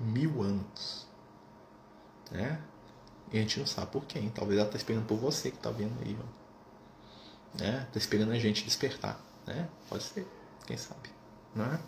[0.00, 1.06] Mil anos.
[2.30, 2.60] Né?
[3.32, 4.30] E a gente não sabe por quem.
[4.30, 6.16] Talvez ela está esperando por você que está vendo aí.
[7.54, 7.88] Está né?
[7.92, 9.20] Tá esperando a gente despertar.
[9.46, 9.68] Né?
[9.88, 10.26] Pode ser,
[10.66, 11.10] quem sabe.
[11.54, 11.78] Né?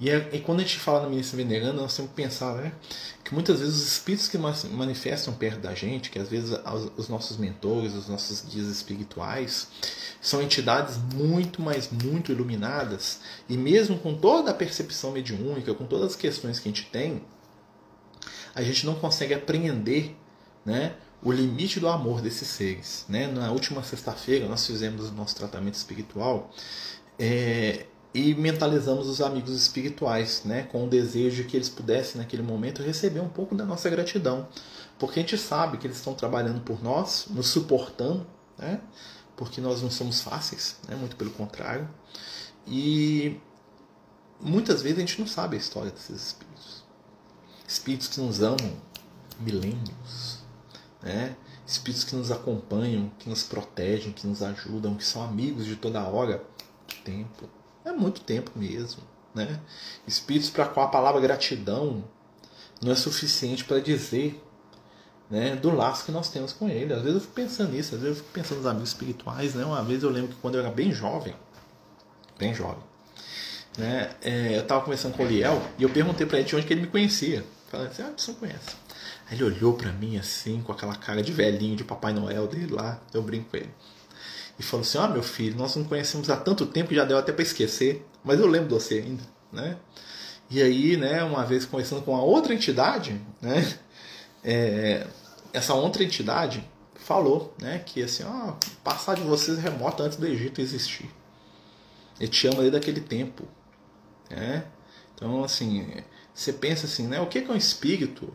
[0.00, 2.72] E, é, e, quando a gente fala na ministra veneranda, nós temos que pensar né,
[3.22, 6.58] que muitas vezes os espíritos que manifestam perto da gente, que às vezes
[6.96, 9.68] os nossos mentores, os nossos guias espirituais,
[10.20, 16.12] são entidades muito, mas muito iluminadas, e mesmo com toda a percepção mediúnica, com todas
[16.12, 17.22] as questões que a gente tem,
[18.54, 20.16] a gente não consegue apreender
[20.64, 23.04] né, o limite do amor desses seres.
[23.08, 23.26] Né?
[23.28, 26.50] Na última sexta-feira nós fizemos o nosso tratamento espiritual
[27.18, 30.64] é, e mentalizamos os amigos espirituais, né?
[30.64, 34.48] com o desejo de que eles pudessem naquele momento receber um pouco da nossa gratidão,
[34.98, 38.26] porque a gente sabe que eles estão trabalhando por nós, nos suportando,
[38.58, 38.80] né?
[39.36, 40.94] porque nós não somos fáceis, né?
[40.94, 41.88] muito pelo contrário,
[42.66, 43.40] e
[44.40, 46.84] muitas vezes a gente não sabe a história desses espíritos,
[47.66, 48.76] espíritos que nos amam
[49.40, 50.42] milênios
[51.02, 51.36] né?
[51.66, 56.02] Espíritos que nos acompanham, que nos protegem, que nos ajudam, que são amigos de toda
[56.02, 56.44] hora.
[57.04, 57.48] Tempo.
[57.84, 59.02] É muito tempo mesmo.
[59.34, 59.60] Né?
[60.06, 62.04] Espíritos para qual a palavra gratidão
[62.82, 64.42] não é suficiente para dizer
[65.30, 66.92] né, do laço que nós temos com ele.
[66.92, 69.54] Às vezes eu fico pensando nisso, às vezes eu fico pensando nos amigos espirituais.
[69.54, 69.64] Né?
[69.64, 71.34] Uma vez eu lembro que quando eu era bem jovem,
[72.38, 72.82] bem jovem,
[73.78, 76.66] né, é, eu estava conversando com o Liel e eu perguntei para ele de onde
[76.66, 77.42] que ele me conhecia.
[77.68, 78.76] Falei assim, ah, você não conhece.
[79.30, 82.70] Aí ele olhou para mim assim, com aquela cara de velhinho, de Papai Noel dele
[82.70, 83.70] lá, eu brinco com ele.
[84.62, 87.04] E falou assim: Ó, oh, meu filho, nós não conhecemos há tanto tempo que já
[87.04, 89.76] deu até para esquecer, mas eu lembro de você ainda, né?
[90.48, 93.76] E aí, né, uma vez conversando com uma outra entidade, né,
[94.44, 95.06] é,
[95.52, 96.62] essa outra entidade
[96.94, 98.52] falou, né, que assim, ó, oh,
[98.84, 101.10] passar de vocês é remota antes do Egito existir.
[102.20, 103.48] Ele te ama desde aquele tempo,
[104.30, 104.64] né?
[105.14, 105.92] Então, assim,
[106.32, 108.32] você pensa assim, né, o que é um espírito?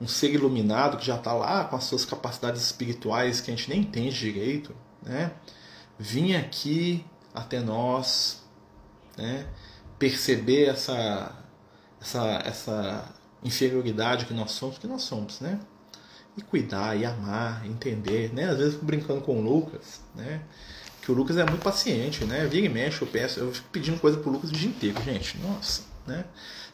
[0.00, 3.68] um ser iluminado que já está lá com as suas capacidades espirituais que a gente
[3.68, 5.30] nem entende direito, né?
[6.02, 8.42] Vinha aqui até nós,
[9.18, 9.46] né?
[9.98, 11.30] Perceber essa,
[12.00, 15.60] essa, essa inferioridade que nós somos, que nós somos, né?
[16.38, 18.48] E cuidar, e amar, entender, né?
[18.48, 20.40] Às vezes brincando com o Lucas, né?
[21.02, 22.46] Que o Lucas é muito paciente, né?
[22.46, 25.36] Vira e mexe, eu peço, eu fico pedindo coisa pro Lucas o dia inteiro, gente.
[25.36, 26.24] Nossa, né?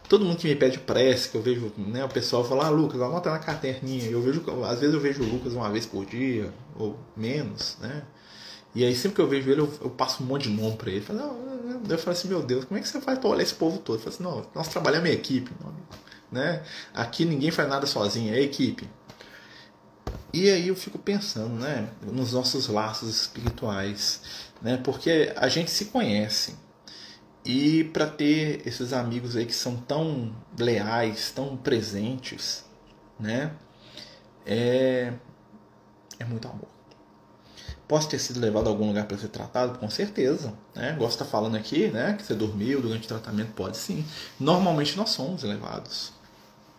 [0.09, 3.01] todo mundo que me pede prece, que eu vejo, né, o pessoal fala, ah, Lucas,
[3.01, 4.09] anota na caderninha.
[4.09, 8.05] Eu vejo, às vezes eu vejo o Lucas uma vez por dia, ou menos, né?
[8.77, 10.91] E aí sempre que eu vejo ele, eu, eu passo um monte de nome para
[10.91, 11.01] ele.
[11.01, 11.19] Falo,
[11.89, 13.97] eu falo assim, meu Deus, como é que você faz para olhar esse povo todo?
[13.97, 15.51] Eu falo assim, não, nós trabalhamos em equipe,
[16.31, 16.63] né?
[16.93, 18.87] Aqui ninguém faz nada sozinho, é equipe.
[20.31, 24.21] E aí eu fico pensando, né, nos nossos laços espirituais,
[24.61, 24.77] né?
[24.77, 26.55] Porque a gente se conhece,
[27.47, 32.63] e para ter esses amigos aí que são tão leais, tão presentes,
[33.19, 33.53] né?
[34.45, 35.15] É,
[36.19, 36.76] é muito amor.
[37.89, 39.79] Posso ter sido levado a algum lugar para ser tratado?
[39.79, 40.53] Com certeza.
[40.75, 40.93] Né?
[40.93, 44.05] De estar falando aqui né, que você dormiu durante o tratamento, pode sim.
[44.41, 46.13] Normalmente nós somos levados.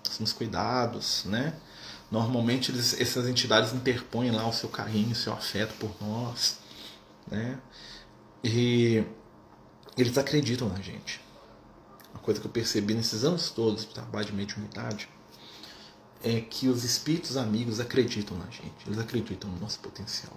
[0.03, 1.53] Somos cuidados, né?
[2.09, 6.57] Normalmente eles, essas entidades interpõem lá o seu carinho, o seu afeto por nós,
[7.29, 7.59] né?
[8.43, 9.03] E
[9.97, 11.19] eles acreditam na gente.
[12.13, 15.09] Uma coisa que eu percebi nesses anos todos de trabalho de mediunidade
[16.23, 20.33] é que os espíritos amigos acreditam na gente, eles acreditam no nosso potencial.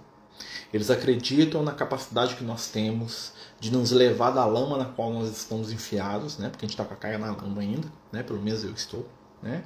[0.73, 5.29] Eles acreditam na capacidade que nós temos de nos levar da lama na qual nós
[5.29, 6.49] estamos enfiados, né?
[6.49, 8.23] Porque a gente está com a cara na lama ainda, né?
[8.23, 9.07] Pelo menos eu estou,
[9.41, 9.63] né?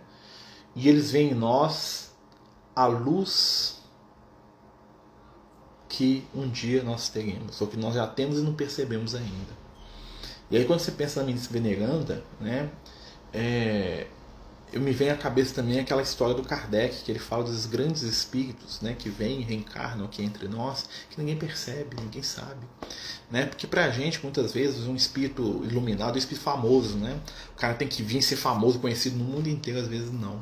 [0.76, 2.14] E eles veem em nós
[2.76, 3.82] a luz
[5.88, 9.66] que um dia nós teremos, ou que nós já temos e não percebemos ainda.
[10.52, 12.70] E aí quando você pensa na ministra veneranda, né,
[13.34, 14.08] é,
[14.74, 18.02] eu me vem à cabeça também aquela história do Kardec, que ele fala dos grandes
[18.02, 22.66] espíritos né, que vêm e reencarnam aqui entre nós, que ninguém percebe, ninguém sabe.
[23.32, 23.46] Né?
[23.46, 26.98] Porque pra gente, muitas vezes, um espírito iluminado um espírito famoso.
[26.98, 27.20] Né?
[27.56, 30.42] O cara tem que vir ser famoso, conhecido no mundo inteiro, às vezes não.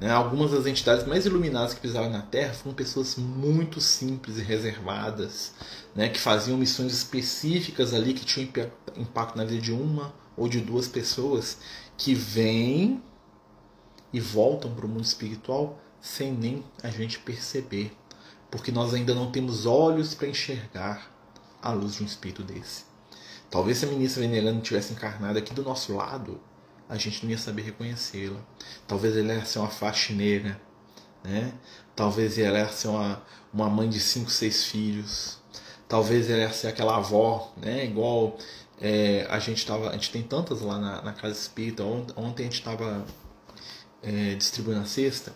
[0.00, 0.10] Né?
[0.10, 5.52] Algumas das entidades mais iluminadas que pisaram na Terra foram pessoas muito simples e reservadas,
[5.94, 6.08] né?
[6.08, 8.48] que faziam missões específicas ali que tinham
[8.96, 11.58] impacto na vida de uma ou de duas pessoas
[12.00, 13.02] que vêm
[14.10, 17.94] e voltam para o mundo espiritual sem nem a gente perceber,
[18.50, 21.14] porque nós ainda não temos olhos para enxergar
[21.60, 22.84] a luz de um espírito desse.
[23.50, 26.40] Talvez se a ministra veneranda tivesse encarnado aqui do nosso lado,
[26.88, 28.40] a gente não ia saber reconhecê-la.
[28.88, 30.58] Talvez ela ia ser uma faxineira,
[31.22, 31.52] né?
[31.94, 35.38] Talvez ela ia ser uma, uma mãe de cinco, seis filhos.
[35.86, 37.84] Talvez ela ia ser aquela avó, né?
[37.84, 38.38] Igual
[38.80, 41.84] é, a gente tava, a gente tem tantas lá na, na casa espírita.
[41.84, 43.04] Ontem a gente estava
[44.02, 45.32] é, distribuindo a cesta.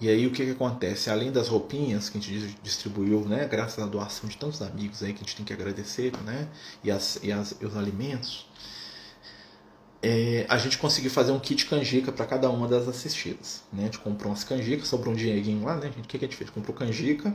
[0.00, 1.08] E aí o que, que acontece?
[1.08, 5.12] Além das roupinhas que a gente distribuiu, né, graças à doação de tantos amigos aí
[5.12, 6.48] que a gente tem que agradecer, né,
[6.84, 8.46] e, as, e, as, e os alimentos,
[10.02, 13.62] é, a gente conseguiu fazer um kit canjica para cada uma das assistidas.
[13.72, 13.82] Né?
[13.82, 15.88] A gente comprou umas canjicas, sobrou um dinheirinho lá, né?
[15.88, 16.50] O que, que a gente fez?
[16.50, 17.34] Comprou canjica,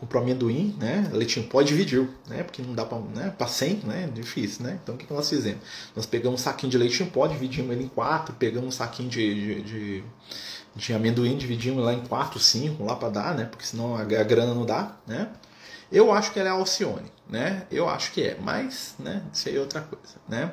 [0.00, 1.10] comprou amendoim, né?
[1.12, 2.42] Leitinho pó dividiu, né?
[2.42, 3.34] Porque não dá para né?
[3.36, 4.10] Pra 100, né?
[4.14, 4.80] Difícil, né?
[4.82, 5.60] Então o que, que nós fizemos?
[5.94, 9.10] Nós pegamos um saquinho de leite em pó, dividimos ele em quatro, pegamos um saquinho
[9.10, 10.04] de, de, de,
[10.74, 13.44] de amendoim, dividimos lá em quatro, cinco, lá para dar, né?
[13.44, 15.28] Porque senão a, a grana não dá, né?
[15.92, 17.66] Eu acho que ela é Alcione, né?
[17.70, 19.22] Eu acho que é, mas, né?
[19.30, 20.52] Isso aí é outra coisa, né?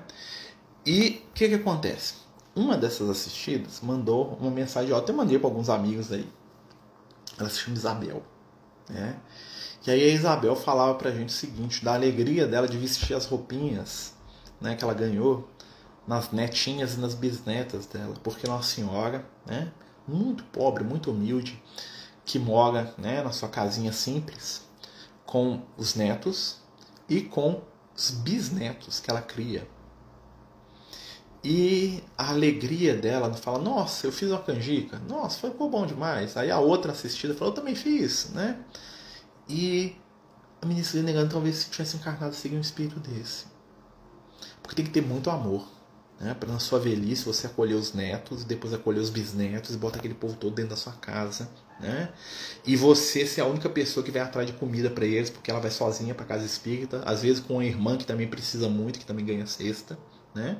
[0.85, 2.15] E o que que acontece?
[2.53, 6.27] Uma dessas assistidas mandou uma mensagem, ó, até mandei para alguns amigos aí.
[7.39, 8.23] Ela se chama Isabel,
[8.89, 9.15] né?
[9.87, 13.25] E aí a Isabel falava pra gente o seguinte, da alegria dela de vestir as
[13.25, 14.13] roupinhas,
[14.59, 15.49] né, que ela ganhou
[16.05, 19.71] nas netinhas e nas bisnetas dela, porque Nossa Senhora, né,
[20.05, 21.63] muito pobre, muito humilde,
[22.25, 24.67] que mora, né, na sua casinha simples,
[25.25, 26.57] com os netos
[27.07, 27.61] e com
[27.95, 29.65] os bisnetos que ela cria.
[31.41, 36.35] E a alegria dela fala: Nossa, eu fiz uma canjica, nossa, ficou bom demais.
[36.35, 38.59] Aí a outra assistida falou: Eu também fiz, né?
[39.47, 39.95] E
[40.61, 43.45] a ministra negando talvez se tivesse encarnado seguir um espírito desse.
[44.61, 45.67] Porque tem que ter muito amor.
[46.19, 46.33] Né?
[46.33, 50.15] Para na sua velhice você acolher os netos, depois acolher os bisnetos e botar aquele
[50.15, 51.47] povo todo dentro da sua casa
[51.79, 52.09] né?
[52.65, 55.59] E você ser a única pessoa que vai atrás de comida para eles, porque ela
[55.59, 59.05] vai sozinha para casa espírita, às vezes com uma irmã que também precisa muito, que
[59.05, 59.97] também ganha cesta,
[60.33, 60.59] né?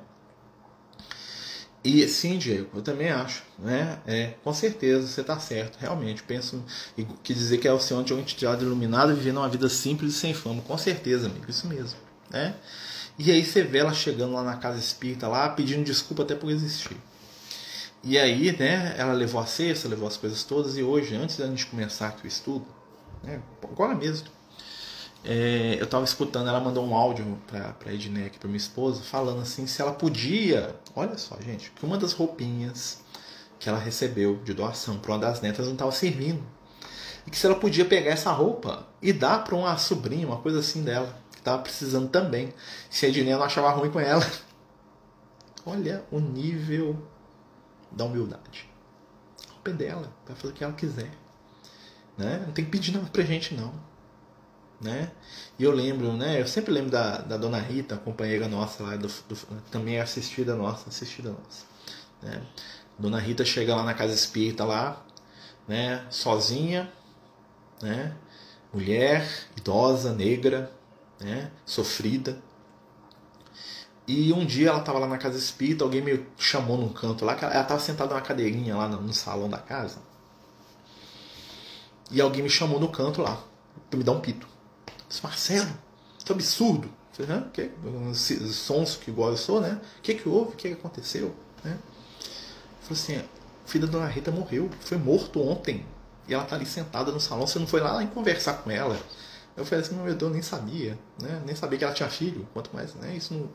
[1.87, 3.97] E sim, Diego, eu também acho, né?
[4.05, 6.21] É, com certeza você está certo, realmente.
[6.21, 6.61] Penso
[7.23, 10.17] que dizer que é o Senhor de uma entidade iluminada vivendo uma vida simples e
[10.17, 11.97] sem fama, com certeza, amigo, isso mesmo,
[12.29, 12.55] né?
[13.17, 16.51] E aí você vê ela chegando lá na casa espírita lá, pedindo desculpa até por
[16.51, 16.97] existir.
[18.03, 21.47] E aí, né, ela levou a cesta, levou as coisas todas, e hoje, antes da
[21.47, 22.67] gente começar aqui o estudo,
[23.23, 24.27] né, agora mesmo,
[25.29, 29.03] é, eu estava escutando, ela mandou um áudio para a Ednei aqui, para minha esposa,
[29.03, 33.01] falando assim, se ela podia, olha só, gente, que uma das roupinhas
[33.59, 36.41] que ela recebeu de doação para uma das netas não estava servindo.
[37.25, 40.59] E que se ela podia pegar essa roupa e dar para uma sobrinha, uma coisa
[40.59, 42.53] assim dela, que estava precisando também,
[42.89, 44.25] se a Ednei não achava ruim com ela.
[45.65, 46.95] Olha o nível
[47.91, 48.69] da humildade.
[49.43, 51.11] A culpa é dela, vai fazer o que ela quiser.
[52.17, 52.43] Né?
[52.45, 53.73] Não tem que pedir nada pra gente, não.
[54.79, 55.11] Né?
[55.57, 56.39] E eu lembro, né?
[56.39, 59.35] Eu sempre lembro da, da dona Rita, companheira nossa lá, do, do,
[59.71, 61.65] também é assistida nossa, assistida nossa.
[62.21, 62.43] Né?
[62.97, 65.03] Dona Rita chega lá na casa espírita lá,
[65.67, 66.05] né?
[66.09, 66.91] Sozinha,
[67.81, 68.15] né?
[68.71, 70.71] Mulher, idosa, negra,
[71.19, 71.51] né?
[71.65, 72.39] Sofrida,
[74.07, 77.33] e um dia ela estava lá na casa espírita, alguém me chamou num canto lá,
[77.33, 79.99] ela estava sentada numa cadeirinha lá no, salão da casa.
[82.09, 83.43] E alguém me chamou no canto lá,
[83.89, 84.47] para me dar um pito.
[85.07, 85.69] Disse, Marcelo,
[86.23, 86.89] que absurdo.
[87.19, 87.49] Hã?
[87.51, 87.71] que?
[88.13, 89.81] Sonso que igual eu sou, né?
[89.97, 90.51] O que, que houve?
[90.51, 91.33] O que, que aconteceu?
[91.63, 91.77] Né?
[92.81, 95.83] Falei assim, o filho da dona Rita morreu, foi morto ontem.
[96.27, 98.99] E ela tá ali sentada no salão, você não foi lá, lá conversar com ela.
[99.55, 101.41] Eu falei assim, meu Deus, nem sabia, né?
[101.45, 103.15] Nem sabia que ela tinha filho, quanto mais, né?
[103.15, 103.49] Isso não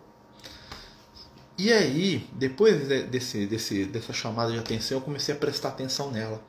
[1.56, 6.42] e aí, depois desse, desse, dessa chamada de atenção, eu comecei a prestar atenção nela.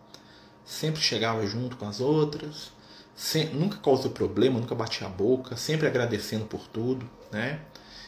[0.65, 2.71] Sempre chegava junto com as outras,
[3.15, 7.62] sempre, nunca causou problema, nunca batia a boca, sempre agradecendo por tudo, né?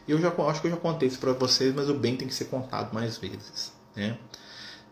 [0.07, 2.33] Eu já acho que eu já contei isso para vocês, mas o bem tem que
[2.33, 4.17] ser contado mais vezes, né?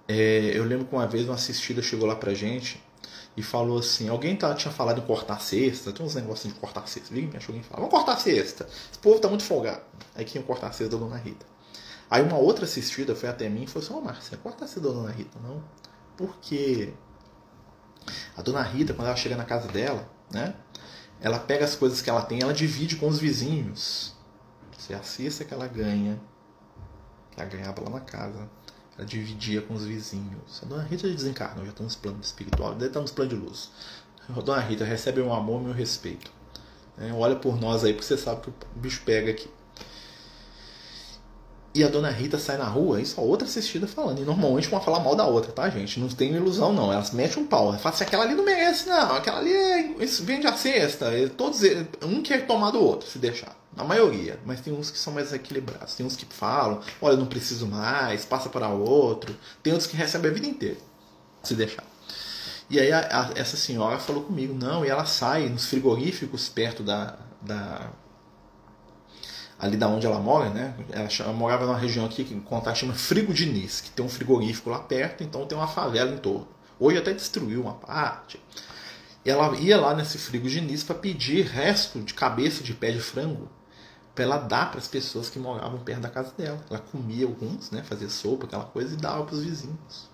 [0.08, 2.82] É, eu lembro que uma vez uma assistida chegou lá pra gente
[3.38, 6.88] e falou assim: alguém tá, tinha falado em cortar cesta, tem uns negócios de cortar
[6.88, 9.82] cesta, liga, achou alguém falou: vamos cortar cesta, esse povo tá muito folgado.
[10.16, 11.46] Aí quem cortar a cesta da dona Rita.
[12.10, 14.80] Aí uma outra assistida foi até mim e falou assim: Ô oh, Márcia, corta essa
[14.80, 15.64] dona Rita, não?
[16.18, 16.94] Porque
[18.36, 20.56] a dona Rita, quando ela chega na casa dela, né?
[21.22, 24.14] Ela pega as coisas que ela tem ela divide com os vizinhos.
[24.78, 26.20] Você assista que ela ganha.
[27.38, 28.50] Ela ganhava lá na casa.
[28.98, 30.62] Ela dividia com os vizinhos.
[30.62, 33.72] A dona Rita desencarnou, já está nos planos espirituais, deve estar nos planos de luz.
[34.30, 36.32] A dona Rita recebe um amor e meu respeito.
[36.98, 39.50] É, olha por nós aí, porque você sabe que o bicho pega aqui
[41.76, 44.22] e a dona Rita sai na rua, isso a outra assistida falando.
[44.22, 46.00] E normalmente uma fala mal da outra, tá, gente?
[46.00, 46.94] Não tem ilusão, não.
[46.94, 47.74] Elas metem um pau.
[47.80, 49.16] Fala assim, aquela ali não merece, não.
[49.16, 51.12] Aquela ali é, vende a cesta.
[51.36, 51.62] Todos,
[52.04, 53.58] um quer tomar do outro, se deixar.
[53.76, 54.40] A maioria.
[54.46, 55.96] Mas tem uns que são mais equilibrados.
[55.96, 59.36] Tem uns que falam, olha, não preciso mais, passa para outro.
[59.64, 60.78] Tem outros que recebem a vida inteira,
[61.42, 61.84] se deixar.
[62.70, 66.84] E aí a, a, essa senhora falou comigo, não, e ela sai nos frigoríficos perto
[66.84, 67.90] da, da
[69.64, 70.76] ali da onde ela mora, né?
[70.92, 74.70] Ela, ela morava numa região aqui que contar chama Frigo Diniz, que tem um frigorífico
[74.70, 76.50] lá perto, então tem uma favela em torno.
[76.78, 78.42] Hoje até destruiu uma parte.
[79.24, 83.00] E ela ia lá nesse Frigo Diniz para pedir resto de cabeça de pé de
[83.00, 83.48] frango
[84.14, 86.60] para ela dar para as pessoas que moravam perto da casa dela.
[86.70, 87.84] Ela comia alguns, né?
[87.84, 90.10] Fazia sopa, aquela coisa e dava para os vizinhos.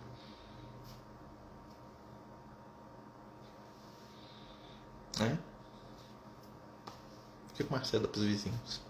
[5.19, 5.39] Né?
[7.55, 8.88] que o Marcelo dá pros vizinhos?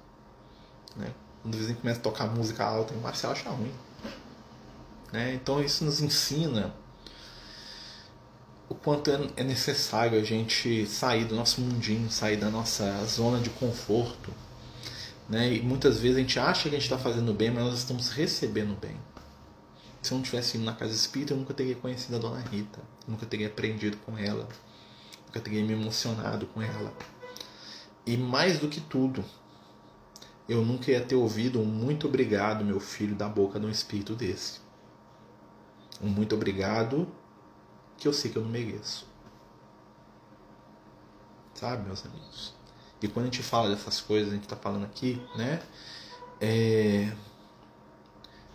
[0.99, 1.11] Né?
[1.41, 3.73] Quando o vizinho começa a tocar música alta, o Marcelo acha ruim.
[5.11, 5.33] Né?
[5.33, 6.73] Então isso nos ensina
[8.67, 13.49] o quanto é, necessário a gente sair do nosso mundinho, sair da nossa zona de
[13.49, 14.31] conforto.
[15.27, 15.55] Né?
[15.55, 18.09] E muitas vezes a gente acha que a gente está fazendo bem, mas nós estamos
[18.09, 18.95] recebendo bem.
[20.01, 22.79] Se eu não tivesse ido na casa espírita, eu nunca teria conhecido a dona Rita,
[23.05, 24.47] eu nunca teria aprendido com ela,
[25.25, 26.93] nunca teria me emocionado com ela.
[28.05, 29.25] E mais do que tudo,
[30.49, 34.15] eu nunca ia ter ouvido um muito obrigado, meu filho, da boca de um espírito
[34.15, 34.59] desse.
[36.01, 37.07] Um muito obrigado
[37.95, 39.07] que eu sei que eu não mereço.
[41.53, 42.55] Sabe, meus amigos?
[42.99, 45.61] E quando a gente fala dessas coisas, a gente está falando aqui, né?
[46.41, 47.13] É...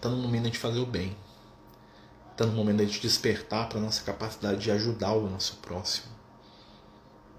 [0.01, 1.17] Tá no momento de a gente fazer o bem.
[2.37, 6.13] Tá no momento de a gente despertar para nossa capacidade de ajudar o nosso próximo.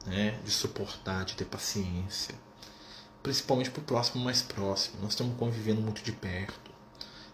[0.06, 0.40] Né?
[0.44, 2.45] De suportar, de ter paciência.
[3.26, 5.02] Principalmente para o próximo mais próximo.
[5.02, 6.70] Nós estamos convivendo muito de perto.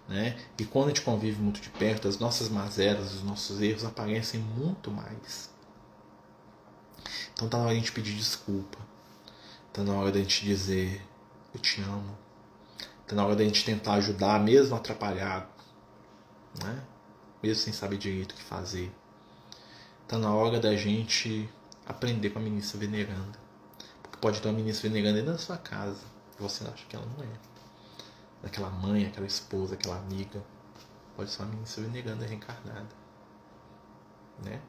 [0.08, 0.40] Né?
[0.58, 4.40] E quando a gente convive muito de perto, as nossas mazelas, os nossos erros aparecem
[4.40, 5.50] muito mais.
[7.34, 8.78] Então tá na hora de a gente pedir desculpa.
[9.74, 11.06] Tá na hora de a gente dizer
[11.54, 12.18] eu te amo.
[13.06, 15.50] Tá na hora de a gente tentar ajudar, mesmo atrapalhado.
[16.64, 16.84] Né?
[17.44, 18.90] Mesmo sem saber direito o que fazer.
[20.08, 21.50] Tá na hora da gente
[21.86, 23.41] aprender com a ministra veneranda.
[24.22, 26.04] Pode ter uma ministra veneranda dentro da sua casa.
[26.40, 27.28] Você acha que ela não é
[28.44, 30.44] daquela mãe, aquela esposa, aquela amiga.
[31.16, 32.90] Pode ser uma ministra negando a reencarnada.
[34.44, 34.62] Né?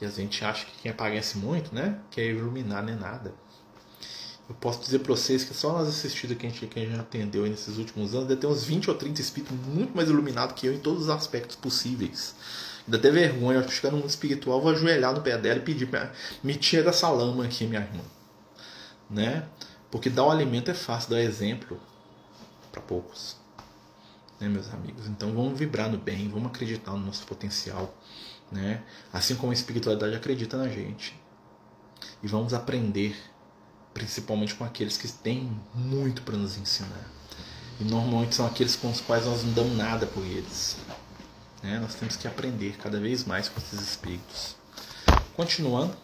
[0.00, 2.00] E a gente acha que quem aparece muito, né?
[2.10, 3.34] Quer iluminar, nem é nada.
[4.48, 6.98] Eu posso dizer para vocês que só nas assistidas que a gente, que a gente
[6.98, 10.66] atendeu nesses últimos anos, deve ter uns 20 ou 30 espíritos muito mais iluminados que
[10.66, 12.34] eu em todos os aspectos possíveis.
[12.86, 15.90] Ainda ter vergonha, eu chegar no mundo espiritual, vou ajoelhar no pé dela e pedir
[16.42, 18.00] me tira dessa lama aqui, minha irmã.
[19.10, 19.46] Né?
[19.90, 21.80] Porque dar o alimento é fácil, dar exemplo
[22.70, 23.36] para poucos,
[24.38, 25.06] né, meus amigos?
[25.06, 27.94] Então vamos vibrar no bem, vamos acreditar no nosso potencial,
[28.52, 28.82] né?
[29.12, 31.18] Assim como a espiritualidade acredita na gente.
[32.22, 33.16] E vamos aprender,
[33.94, 37.10] principalmente com aqueles que têm muito para nos ensinar.
[37.80, 40.76] E normalmente são aqueles com os quais nós não damos nada por eles.
[41.62, 41.78] Né?
[41.78, 44.56] Nós temos que aprender cada vez mais com esses espíritos.
[45.34, 45.96] Continuando.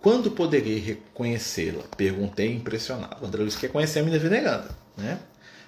[0.00, 1.82] Quando poderei reconhecê-la?
[1.96, 3.26] Perguntei impressionado.
[3.26, 4.70] André Luiz quer conhecer a menina veneranda.
[4.96, 5.18] Né?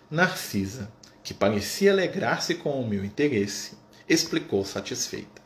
[0.08, 0.90] Narcisa,
[1.22, 3.72] que parecia alegrar-se com o meu interesse,
[4.08, 5.42] explicou satisfeita.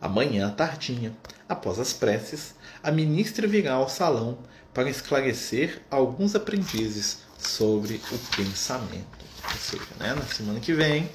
[0.00, 1.16] Amanhã, tardinha,
[1.48, 4.38] após as preces, a ministra virá ao salão
[4.74, 9.26] para esclarecer alguns aprendizes sobre o pensamento.
[9.44, 11.08] Ou seja, né, na semana que vem,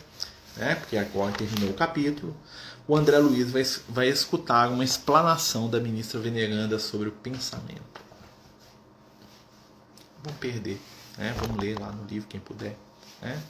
[0.56, 2.36] né, porque agora terminou o capítulo,
[2.88, 8.01] o André Luiz vai, vai escutar uma explanação da ministra veneranda sobre o pensamento.
[10.22, 10.80] Vamos perder,
[11.18, 11.34] né?
[11.39, 12.78] vamos ler lá no livro, quem puder.
[13.22, 13.41] Né?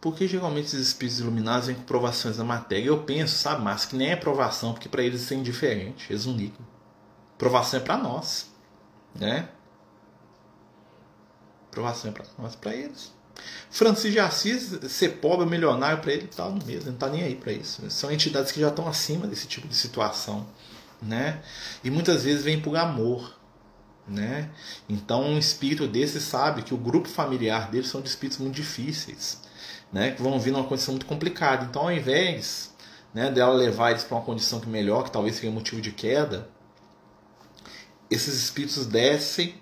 [0.00, 2.86] Porque geralmente esses espíritos iluminados vêm com provações da matéria.
[2.86, 6.36] Eu penso, sabe, mas que nem é provação, porque para eles é indiferente, eles não
[6.36, 6.64] ligam.
[7.36, 8.50] Provação é para nós,
[9.14, 9.48] né?
[11.70, 13.12] Provação é para nós, para eles.
[13.70, 17.22] Francisco de Assis, ser pobre, milionário, para ele tá no mesmo, ele não tá nem
[17.22, 17.82] aí para isso.
[17.90, 20.46] São entidades que já estão acima desse tipo de situação,
[21.02, 21.42] né?
[21.84, 23.38] E muitas vezes vem por amor,
[24.06, 24.50] né?
[24.88, 29.42] Então um espírito desse sabe que o grupo familiar dele são de espíritos muito difíceis,
[29.92, 30.12] né?
[30.12, 31.64] Que vão vir numa condição muito complicada.
[31.64, 32.74] Então ao invés
[33.12, 36.48] né, dela levar eles para uma condição que melhor, que talvez seja motivo de queda,
[38.10, 39.54] esses espíritos descem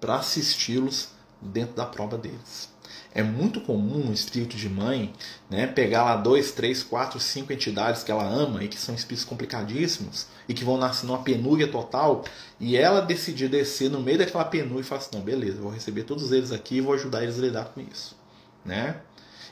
[0.00, 1.08] para assisti-los
[1.40, 2.70] dentro da prova deles.
[3.14, 5.12] É muito comum um espírito de mãe
[5.50, 9.24] né, pegar lá dois, três, quatro, cinco entidades que ela ama e que são espíritos
[9.24, 12.24] complicadíssimos e que vão nascer numa penúria total
[12.58, 16.04] e ela decidir descer no meio daquela penúria e falar assim: não, beleza, vou receber
[16.04, 18.16] todos eles aqui e vou ajudar eles a lidar com isso.
[18.64, 19.00] Né?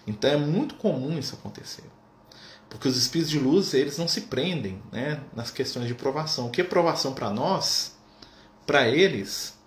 [0.07, 1.85] Então é muito comum isso acontecer.
[2.71, 6.47] Porque os espíritos de luz eles não se prendem né, nas questões de provação.
[6.47, 7.97] O que é provação para nós,
[8.65, 9.59] para eles,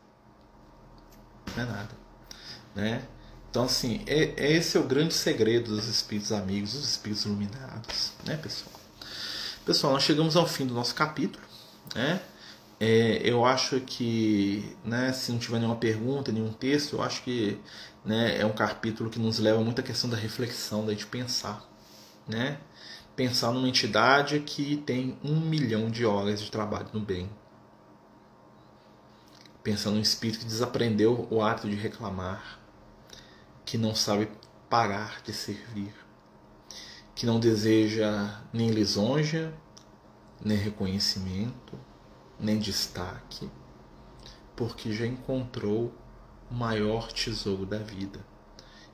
[1.55, 1.89] não é nada.
[2.73, 3.03] Né?
[3.53, 8.11] Então, assim, é, é, esse é o grande segredo dos espíritos amigos, dos espíritos iluminados,
[8.25, 8.73] né, pessoal?
[9.63, 11.45] Pessoal, nós chegamos ao fim do nosso capítulo,
[11.93, 12.19] né?
[12.79, 17.59] É, eu acho que, né, se não tiver nenhuma pergunta, nenhum texto, eu acho que
[18.03, 21.63] né, é um capítulo que nos leva muito à questão da reflexão, da gente pensar,
[22.27, 22.57] né?
[23.15, 27.29] Pensar numa entidade que tem um milhão de horas de trabalho no bem.
[29.61, 32.62] Pensar num espírito que desaprendeu o ato de reclamar,
[33.65, 34.29] que não sabe
[34.69, 35.93] parar de servir,
[37.15, 39.53] que não deseja nem lisonja,
[40.43, 41.79] nem reconhecimento,
[42.39, 43.49] nem destaque,
[44.55, 45.93] porque já encontrou
[46.49, 48.19] o maior tesouro da vida.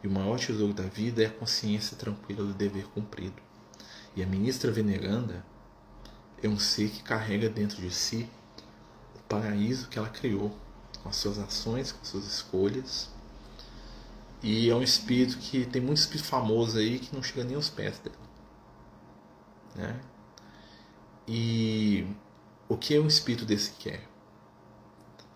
[0.01, 3.41] E o maior tesouro da vida é a consciência tranquila do dever cumprido.
[4.15, 5.45] E a ministra veneranda
[6.41, 8.29] é um ser que carrega dentro de si
[9.15, 10.55] o paraíso que ela criou,
[11.03, 13.09] com as suas ações, com as suas escolhas.
[14.41, 17.69] E é um espírito que tem muito espírito famoso aí que não chega nem aos
[17.69, 18.15] pés dela.
[19.75, 20.01] Né?
[21.27, 22.07] E
[22.67, 24.07] o que é um espírito desse quer?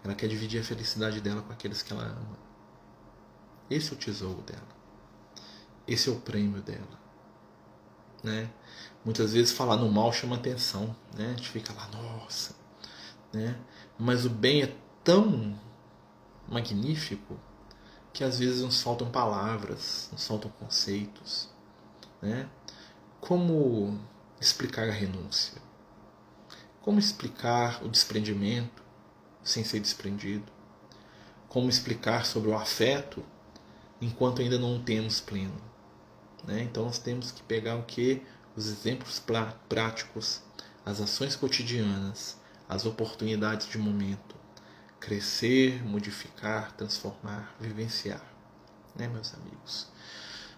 [0.03, 2.37] Ela quer dividir a felicidade dela com aqueles que ela ama.
[3.69, 4.67] Esse é o tesouro dela.
[5.87, 6.99] Esse é o prêmio dela.
[8.23, 8.49] Né?
[9.03, 11.27] Muitas vezes falar no mal chama atenção, né?
[11.27, 12.55] A gente fica lá, nossa,
[13.33, 13.59] né?
[13.99, 15.59] Mas o bem é tão
[16.47, 17.37] magnífico
[18.13, 21.49] que às vezes nos faltam palavras, nos faltam conceitos,
[22.21, 22.47] né?
[23.19, 23.99] Como
[24.39, 25.61] explicar a renúncia?
[26.81, 28.83] Como explicar o desprendimento
[29.43, 30.51] sem ser desprendido?
[31.49, 33.25] Como explicar sobre o afeto
[33.99, 35.61] enquanto ainda não o temos pleno?
[36.43, 36.63] Né?
[36.63, 38.21] Então nós temos que pegar o que?
[38.55, 39.21] Os exemplos
[39.67, 40.41] práticos,
[40.85, 42.37] as ações cotidianas,
[42.69, 44.35] as oportunidades de momento.
[45.03, 48.23] Crescer, modificar, transformar, vivenciar.
[48.95, 49.87] Né, meus amigos?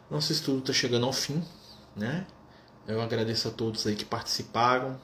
[0.09, 1.43] Nosso estudo está chegando ao fim.
[1.95, 2.27] Né?
[2.87, 5.01] Eu agradeço a todos aí que participaram,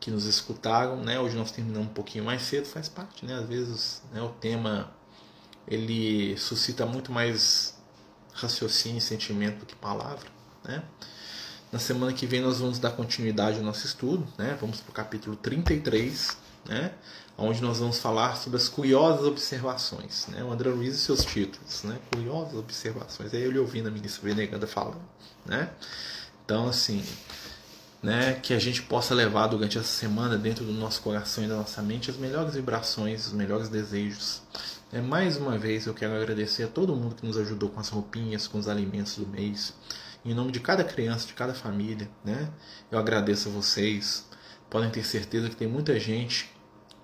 [0.00, 0.96] que nos escutaram.
[1.04, 1.20] Né?
[1.20, 3.26] Hoje nós terminamos um pouquinho mais cedo, faz parte.
[3.26, 3.34] Né?
[3.34, 4.90] Às vezes né, o tema
[5.66, 7.76] ele suscita muito mais
[8.32, 10.30] raciocínio e sentimento do que palavra.
[10.64, 10.82] Né?
[11.70, 14.56] Na semana que vem nós vamos dar continuidade ao nosso estudo, né?
[14.58, 16.92] Vamos para o capítulo 33, né?
[17.36, 20.42] Onde nós vamos falar sobre as curiosas observações, né?
[20.42, 21.98] O André Luiz e seus títulos, né?
[22.12, 23.32] Curiosas observações.
[23.32, 25.00] Aí ele ouvindo a ministra Veneganda falando,
[25.46, 25.70] né?
[26.44, 27.04] Então, assim,
[28.02, 28.34] né?
[28.34, 31.80] Que a gente possa levar durante essa semana dentro do nosso coração e da nossa
[31.80, 34.42] mente as melhores vibrações, os melhores desejos.
[34.92, 37.88] É, mais uma vez eu quero agradecer a todo mundo que nos ajudou com as
[37.88, 39.74] roupinhas, com os alimentos do mês
[40.24, 42.50] em nome de cada criança, de cada família, né?
[42.90, 44.26] Eu agradeço a vocês.
[44.68, 46.50] Podem ter certeza que tem muita gente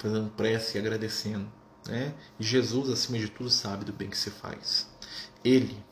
[0.04, 1.50] fazendo prece e agradecendo,
[1.86, 2.14] né?
[2.38, 4.86] E Jesus, acima de tudo, sabe do bem que se faz.
[5.42, 5.82] Ele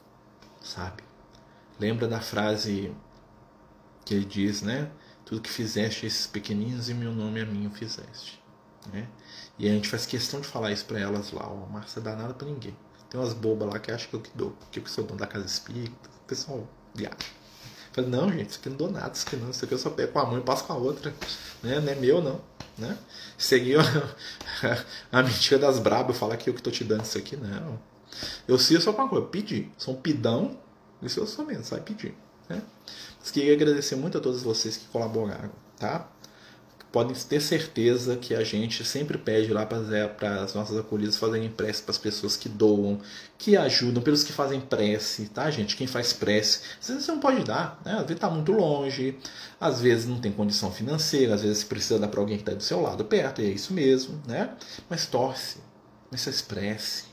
[0.61, 1.03] sabe.
[1.81, 2.95] Lembra da frase
[4.05, 4.91] que ele diz, né?
[5.25, 8.43] Tudo que fizeste a esses pequeninos em meu nome a mim o fizeste,
[8.93, 9.09] né?
[9.59, 12.35] E a gente faz questão de falar isso para elas lá, ó, Márcia dá nada
[12.35, 12.77] para ninguém.
[13.09, 15.27] Tem umas bobas lá que acham que eu que dou, que eu sou dono da
[15.27, 16.11] casa espírita.
[16.23, 17.19] O pessoal viagem.
[17.93, 19.91] Falei, não, gente, isso aqui não dou nada, isso aqui não, isso aqui eu só
[19.91, 21.15] pego com a mão e passo com a outra.
[21.63, 21.79] Né?
[21.81, 22.41] Não é meu, não.
[22.79, 22.97] Né?
[25.13, 27.79] A, a mentira das brabas, falar que eu que tô te dando isso aqui, não.
[28.47, 29.71] Eu sei só com uma coisa, pedir.
[29.79, 30.59] Sou um pidão,
[31.03, 32.15] isso eu sou mesmo, sai pedir.
[32.49, 32.63] Né?
[33.21, 36.09] Mas queria agradecer muito a todos vocês que colaboraram, tá?
[36.93, 41.83] Podem ter certeza que a gente sempre pede lá para as nossas acolhidas fazerem prece
[41.83, 43.01] para as pessoas que doam,
[43.39, 45.75] que ajudam, pelos que fazem prece, tá, gente?
[45.75, 47.93] Quem faz prece, às vezes você não pode dar, né?
[47.93, 49.19] Às vezes está muito longe,
[49.59, 52.63] às vezes não tem condição financeira, às vezes precisa dar para alguém que está do
[52.63, 54.55] seu lado perto, e é isso mesmo, né?
[54.91, 55.59] Mas torce,
[56.11, 57.05] mas faz prece,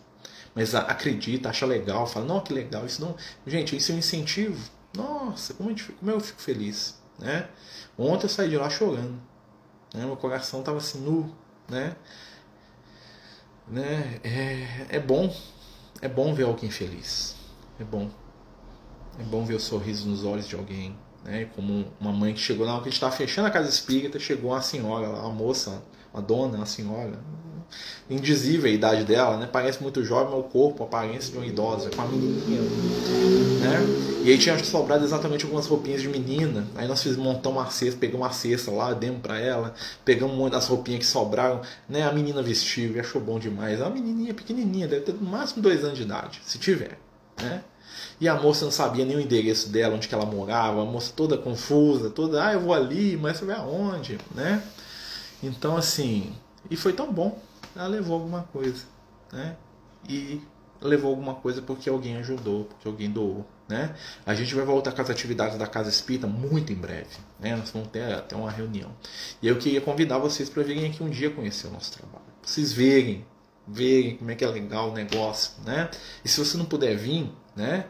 [0.53, 3.15] mas acredita, acha legal, fala, não, que legal, isso não.
[3.47, 4.59] Gente, isso é um incentivo.
[4.93, 5.73] Nossa, como
[6.11, 7.47] eu fico feliz, né?
[7.97, 9.28] Ontem eu saí de lá chorando
[9.93, 10.05] né?
[10.05, 11.33] Meu coração estava assim nu,
[11.67, 11.95] né?
[13.67, 14.19] né?
[14.23, 15.33] É, é bom,
[16.01, 17.35] é bom ver alguém feliz,
[17.79, 18.09] é bom,
[19.19, 21.45] é bom ver o sorriso nos olhos de alguém, né?
[21.55, 24.51] Como uma mãe que chegou hora que a gente estava fechando a casa espírita, chegou
[24.51, 25.83] uma senhora, uma moça,
[26.13, 27.19] uma dona, uma senhora,
[28.09, 29.47] indizível a idade dela, né?
[29.51, 34.09] Parece muito jovem, mas o corpo, a aparência de uma idosa, com uma menininha, né?
[34.23, 36.65] E aí tinha sobrado exatamente algumas roupinhas de menina.
[36.75, 40.49] Aí nós fizemos montar uma cesta, pegamos uma cesta lá, demos para ela, pegamos uma
[40.49, 42.03] das roupinhas que sobraram, né?
[42.03, 43.79] A menina vestiu e achou bom demais.
[43.79, 46.99] É uma menininha pequenininha, deve ter no máximo dois anos de idade, se tiver,
[47.41, 47.63] né?
[48.19, 51.13] E a moça não sabia nem o endereço dela, onde que ela morava, a moça
[51.15, 54.61] toda confusa, toda, ah, eu vou ali, mas você vai aonde, né?
[55.41, 56.33] Então, assim,
[56.69, 57.39] e foi tão bom,
[57.75, 58.85] ela levou alguma coisa,
[59.31, 59.55] né?
[60.07, 60.41] E
[60.81, 63.95] levou alguma coisa porque alguém ajudou, porque alguém doou, né?
[64.25, 67.55] A gente vai voltar com as atividades da Casa Espírita muito em breve, né?
[67.55, 68.91] Nós vamos ter até uma reunião.
[69.41, 72.25] E eu queria convidar vocês para virem aqui um dia conhecer o nosso trabalho.
[72.41, 73.25] Pra vocês verem,
[73.67, 75.89] verem como é que é legal o negócio, né?
[76.23, 77.85] E se você não puder vir, né?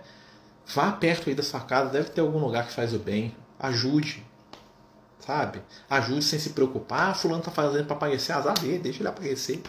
[0.74, 3.36] Vá perto aí da sua casa, deve ter algum lugar que faz o bem.
[3.60, 4.24] Ajude,
[5.30, 5.62] sabe?
[5.88, 7.12] Ajude sem se preocupar.
[7.12, 9.62] Ah, fulano tá fazendo para aparecer, azar dele, deixa ele aparecer.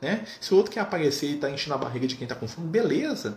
[0.00, 0.24] Né?
[0.40, 2.68] Se o outro quer aparecer e está enchendo a barriga de quem está com fome,
[2.68, 3.36] beleza.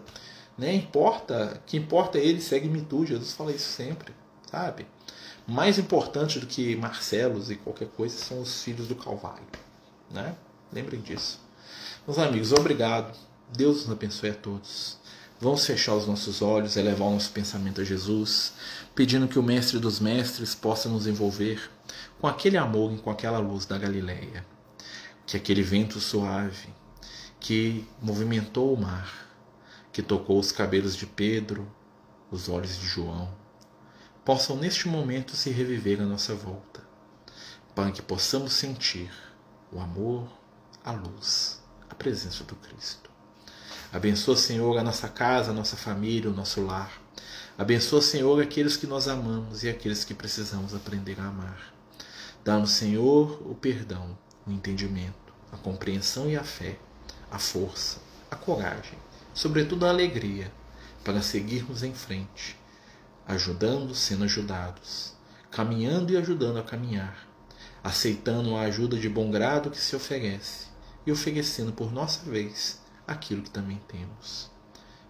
[0.56, 0.76] Né?
[0.76, 3.08] Importa, que importa é ele, segue-me tu.
[3.08, 4.14] Jesus fala isso sempre,
[4.52, 4.86] sabe?
[5.48, 9.44] Mais importante do que Marcelos e qualquer coisa são os filhos do Calvário.
[10.12, 10.36] né?
[10.72, 11.40] Lembrem disso.
[12.06, 13.18] Meus amigos, obrigado.
[13.52, 15.00] Deus nos abençoe a todos.
[15.40, 18.54] Vamos fechar os nossos olhos, elevar o nosso pensamento a Jesus,
[18.96, 21.70] pedindo que o Mestre dos Mestres possa nos envolver
[22.20, 24.46] com aquele amor e com aquela luz da Galileia.
[25.26, 26.70] Que aquele vento suave
[27.44, 29.28] que movimentou o mar,
[29.92, 31.70] que tocou os cabelos de Pedro,
[32.32, 33.30] os olhos de João,
[34.24, 36.82] possam neste momento se reviver à nossa volta,
[37.76, 39.12] para que possamos sentir
[39.74, 40.30] o amor,
[40.86, 43.13] a luz, a presença do Cristo.
[43.94, 46.92] Abençoa, Senhor, a nossa casa, a nossa família, o nosso lar.
[47.56, 51.72] Abençoa, Senhor, aqueles que nós amamos e aqueles que precisamos aprender a amar.
[52.44, 54.18] Dá-nos, Senhor, o perdão,
[54.48, 56.80] o entendimento, a compreensão e a fé,
[57.30, 58.00] a força,
[58.32, 58.98] a coragem,
[59.32, 60.52] sobretudo a alegria,
[61.04, 62.58] para seguirmos em frente,
[63.28, 65.14] ajudando, sendo ajudados,
[65.52, 67.28] caminhando e ajudando a caminhar,
[67.84, 70.66] aceitando a ajuda de bom grado que se oferece
[71.06, 74.52] e oferecendo por nossa vez aquilo que também temos.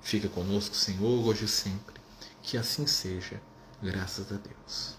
[0.01, 1.95] Fica conosco, Senhor, hoje e sempre.
[2.41, 3.41] Que assim seja,
[3.81, 4.97] graças a Deus.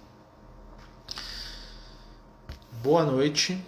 [2.82, 3.62] Boa noite.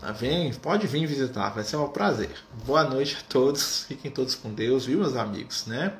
[0.00, 2.34] Tá vem, pode vir visitar, vai ser um prazer.
[2.64, 5.98] Boa noite a todos, fiquem todos com Deus, viu, meus amigos, né?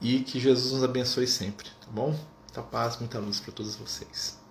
[0.00, 2.10] E que Jesus nos abençoe sempre, tá bom?
[2.44, 4.41] Muita paz, muita luz para todos vocês.